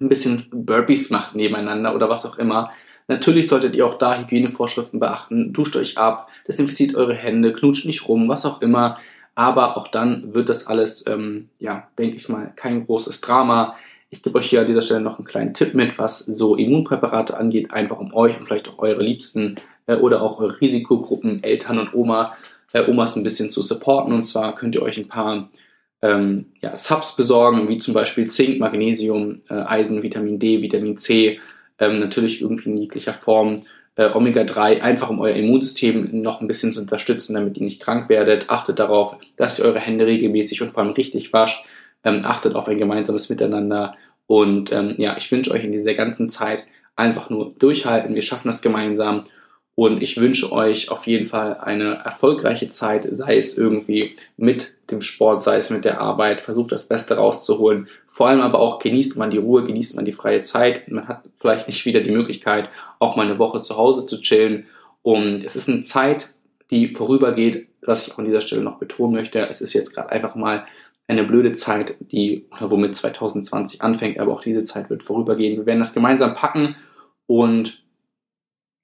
ein 0.00 0.08
bisschen 0.08 0.46
Burpees 0.52 1.10
macht 1.10 1.34
nebeneinander 1.34 1.94
oder 1.94 2.08
was 2.08 2.24
auch 2.24 2.38
immer. 2.38 2.70
Natürlich 3.08 3.48
solltet 3.48 3.74
ihr 3.74 3.84
auch 3.84 3.98
da 3.98 4.16
Hygienevorschriften 4.16 5.00
beachten. 5.00 5.52
Duscht 5.52 5.74
euch 5.74 5.98
ab, 5.98 6.28
desinfiziert 6.46 6.94
eure 6.94 7.14
Hände, 7.14 7.52
knutscht 7.52 7.84
nicht 7.84 8.06
rum, 8.08 8.28
was 8.28 8.46
auch 8.46 8.62
immer. 8.62 8.98
Aber 9.34 9.76
auch 9.76 9.88
dann 9.88 10.34
wird 10.34 10.48
das 10.48 10.66
alles, 10.66 11.06
ähm, 11.06 11.48
ja, 11.58 11.88
denke 11.98 12.16
ich 12.16 12.28
mal, 12.28 12.52
kein 12.54 12.86
großes 12.86 13.20
Drama. 13.20 13.76
Ich 14.10 14.22
gebe 14.22 14.38
euch 14.38 14.50
hier 14.50 14.60
an 14.60 14.66
dieser 14.66 14.82
Stelle 14.82 15.00
noch 15.00 15.18
einen 15.18 15.26
kleinen 15.26 15.54
Tipp 15.54 15.74
mit, 15.74 15.98
was 15.98 16.18
so 16.18 16.54
Immunpräparate 16.54 17.36
angeht, 17.36 17.70
einfach 17.70 17.98
um 17.98 18.12
euch 18.14 18.38
und 18.38 18.46
vielleicht 18.46 18.68
auch 18.68 18.78
eure 18.78 19.02
Liebsten 19.02 19.54
äh, 19.86 19.96
oder 19.96 20.20
auch 20.20 20.38
eure 20.38 20.60
Risikogruppen, 20.60 21.42
Eltern 21.42 21.78
und 21.78 21.94
Oma, 21.94 22.36
äh, 22.72 22.86
Omas 22.86 23.16
ein 23.16 23.22
bisschen 23.22 23.48
zu 23.48 23.62
supporten. 23.62 24.12
Und 24.12 24.22
zwar 24.22 24.54
könnt 24.54 24.74
ihr 24.74 24.82
euch 24.82 24.98
ein 24.98 25.08
paar 25.08 25.48
ähm, 26.02 26.46
ja, 26.60 26.76
Subs 26.76 27.16
besorgen, 27.16 27.68
wie 27.68 27.78
zum 27.78 27.94
Beispiel 27.94 28.26
Zink, 28.26 28.58
Magnesium, 28.58 29.40
äh, 29.48 29.54
Eisen, 29.54 30.02
Vitamin 30.02 30.38
D, 30.38 30.60
Vitamin 30.60 30.98
C, 30.98 31.40
ähm, 31.78 32.00
natürlich 32.00 32.42
irgendwie 32.42 32.70
in 32.70 32.78
jeglicher 32.78 33.14
Form. 33.14 33.56
Äh, 33.96 34.10
Omega-3, 34.10 34.80
einfach 34.80 35.10
um 35.10 35.20
euer 35.20 35.36
Immunsystem 35.36 36.22
noch 36.22 36.40
ein 36.40 36.46
bisschen 36.46 36.72
zu 36.72 36.80
unterstützen, 36.80 37.34
damit 37.34 37.58
ihr 37.58 37.64
nicht 37.64 37.80
krank 37.80 38.08
werdet. 38.08 38.48
Achtet 38.48 38.78
darauf, 38.78 39.18
dass 39.36 39.58
ihr 39.58 39.66
eure 39.66 39.80
Hände 39.80 40.06
regelmäßig 40.06 40.62
und 40.62 40.70
vor 40.70 40.82
allem 40.82 40.92
richtig 40.92 41.32
wascht 41.32 41.64
ähm, 42.04 42.22
achtet 42.24 42.54
auf 42.54 42.68
ein 42.68 42.78
gemeinsames 42.78 43.28
Miteinander. 43.28 43.96
Und 44.26 44.72
ähm, 44.72 44.94
ja, 44.98 45.16
ich 45.16 45.30
wünsche 45.30 45.52
euch 45.52 45.64
in 45.64 45.72
dieser 45.72 45.94
ganzen 45.94 46.30
Zeit 46.30 46.66
einfach 46.96 47.30
nur 47.30 47.52
durchhalten. 47.58 48.14
Wir 48.14 48.22
schaffen 48.22 48.48
das 48.48 48.62
gemeinsam. 48.62 49.22
Und 49.74 50.02
ich 50.02 50.18
wünsche 50.18 50.52
euch 50.52 50.90
auf 50.90 51.06
jeden 51.06 51.26
Fall 51.26 51.58
eine 51.58 51.94
erfolgreiche 52.04 52.68
Zeit, 52.68 53.08
sei 53.10 53.38
es 53.38 53.56
irgendwie 53.56 54.14
mit 54.36 54.74
dem 54.90 55.00
Sport, 55.00 55.42
sei 55.42 55.56
es 55.56 55.70
mit 55.70 55.86
der 55.86 56.00
Arbeit. 56.00 56.42
Versucht 56.42 56.72
das 56.72 56.88
Beste 56.88 57.16
rauszuholen. 57.16 57.88
Vor 58.10 58.28
allem 58.28 58.42
aber 58.42 58.58
auch 58.58 58.78
genießt 58.78 59.16
man 59.16 59.30
die 59.30 59.38
Ruhe, 59.38 59.64
genießt 59.64 59.96
man 59.96 60.04
die 60.04 60.12
freie 60.12 60.40
Zeit. 60.40 60.90
Man 60.90 61.08
hat 61.08 61.22
vielleicht 61.40 61.68
nicht 61.68 61.86
wieder 61.86 62.00
die 62.00 62.10
Möglichkeit, 62.10 62.68
auch 62.98 63.16
mal 63.16 63.26
eine 63.26 63.38
Woche 63.38 63.62
zu 63.62 63.76
Hause 63.76 64.04
zu 64.04 64.20
chillen. 64.20 64.66
Und 65.00 65.42
es 65.42 65.56
ist 65.56 65.70
eine 65.70 65.80
Zeit, 65.80 66.34
die 66.70 66.88
vorübergeht, 66.88 67.68
was 67.80 68.06
ich 68.06 68.12
auch 68.12 68.18
an 68.18 68.26
dieser 68.26 68.42
Stelle 68.42 68.62
noch 68.62 68.78
betonen 68.78 69.14
möchte. 69.14 69.40
Es 69.48 69.62
ist 69.62 69.72
jetzt 69.72 69.94
gerade 69.94 70.10
einfach 70.10 70.34
mal 70.34 70.66
eine 71.08 71.24
blöde 71.24 71.52
Zeit, 71.52 71.96
die 72.00 72.46
womit 72.60 72.94
2020 72.94 73.82
anfängt, 73.82 74.18
aber 74.18 74.32
auch 74.32 74.42
diese 74.42 74.62
Zeit 74.62 74.90
wird 74.90 75.02
vorübergehen. 75.02 75.56
Wir 75.56 75.66
werden 75.66 75.80
das 75.80 75.94
gemeinsam 75.94 76.34
packen 76.34 76.76
und 77.26 77.81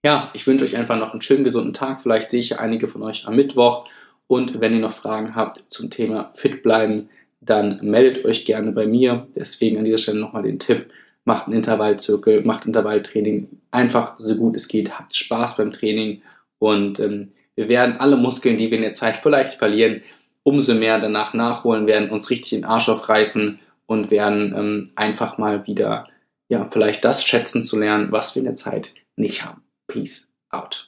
ja, 0.05 0.31
ich 0.35 0.47
wünsche 0.47 0.64
euch 0.64 0.76
einfach 0.76 0.99
noch 0.99 1.12
einen 1.12 1.23
schönen, 1.23 1.45
gesunden 1.45 1.75
Tag. 1.75 2.02
Vielleicht 2.02 2.31
sehe 2.31 2.40
ich 2.40 2.59
einige 2.59 2.88
von 2.88 3.02
euch 3.02 3.26
am 3.26 3.37
Mittwoch. 3.37 3.88
Und 4.26 4.61
wenn 4.61 4.75
ihr 4.75 4.81
noch 4.81 4.93
Fragen 4.93 5.35
habt 5.35 5.64
zum 5.69 5.90
Thema 5.90 6.33
Fit 6.35 6.62
bleiben, 6.62 7.09
dann 7.40 7.81
meldet 7.83 8.25
euch 8.25 8.45
gerne 8.45 8.73
bei 8.73 8.87
mir. 8.87 9.26
Deswegen 9.35 9.78
an 9.78 9.85
dieser 9.85 9.99
Stelle 9.99 10.21
nochmal 10.21 10.43
den 10.43 10.59
Tipp, 10.59 10.90
macht 11.25 11.47
einen 11.47 11.57
Intervallzirkel, 11.57 12.43
macht 12.43 12.67
Intervalltraining 12.67 13.49
einfach 13.71 14.19
so 14.19 14.35
gut 14.37 14.57
es 14.57 14.69
geht, 14.69 14.99
habt 14.99 15.14
Spaß 15.14 15.57
beim 15.57 15.73
Training 15.73 16.23
und 16.59 17.01
ähm, 17.01 17.33
wir 17.55 17.68
werden 17.68 17.96
alle 17.99 18.16
Muskeln, 18.16 18.57
die 18.57 18.70
wir 18.70 18.79
in 18.79 18.85
der 18.85 18.92
Zeit 18.92 19.16
vielleicht 19.16 19.55
verlieren, 19.55 20.03
umso 20.42 20.75
mehr 20.75 20.99
danach 20.99 21.35
nachholen, 21.35 21.87
werden 21.87 22.11
uns 22.11 22.31
richtig 22.31 22.51
den 22.51 22.64
Arsch 22.64 22.88
aufreißen 22.88 23.59
und 23.87 24.11
werden 24.11 24.55
ähm, 24.57 24.90
einfach 24.94 25.38
mal 25.38 25.66
wieder, 25.66 26.09
ja, 26.49 26.68
vielleicht 26.70 27.05
das 27.05 27.25
schätzen 27.25 27.62
zu 27.62 27.79
lernen, 27.79 28.12
was 28.12 28.35
wir 28.35 28.40
in 28.40 28.46
der 28.46 28.57
Zeit 28.57 28.94
nicht 29.16 29.44
haben. 29.44 29.62
Peace 29.88 30.27
out. 30.53 30.87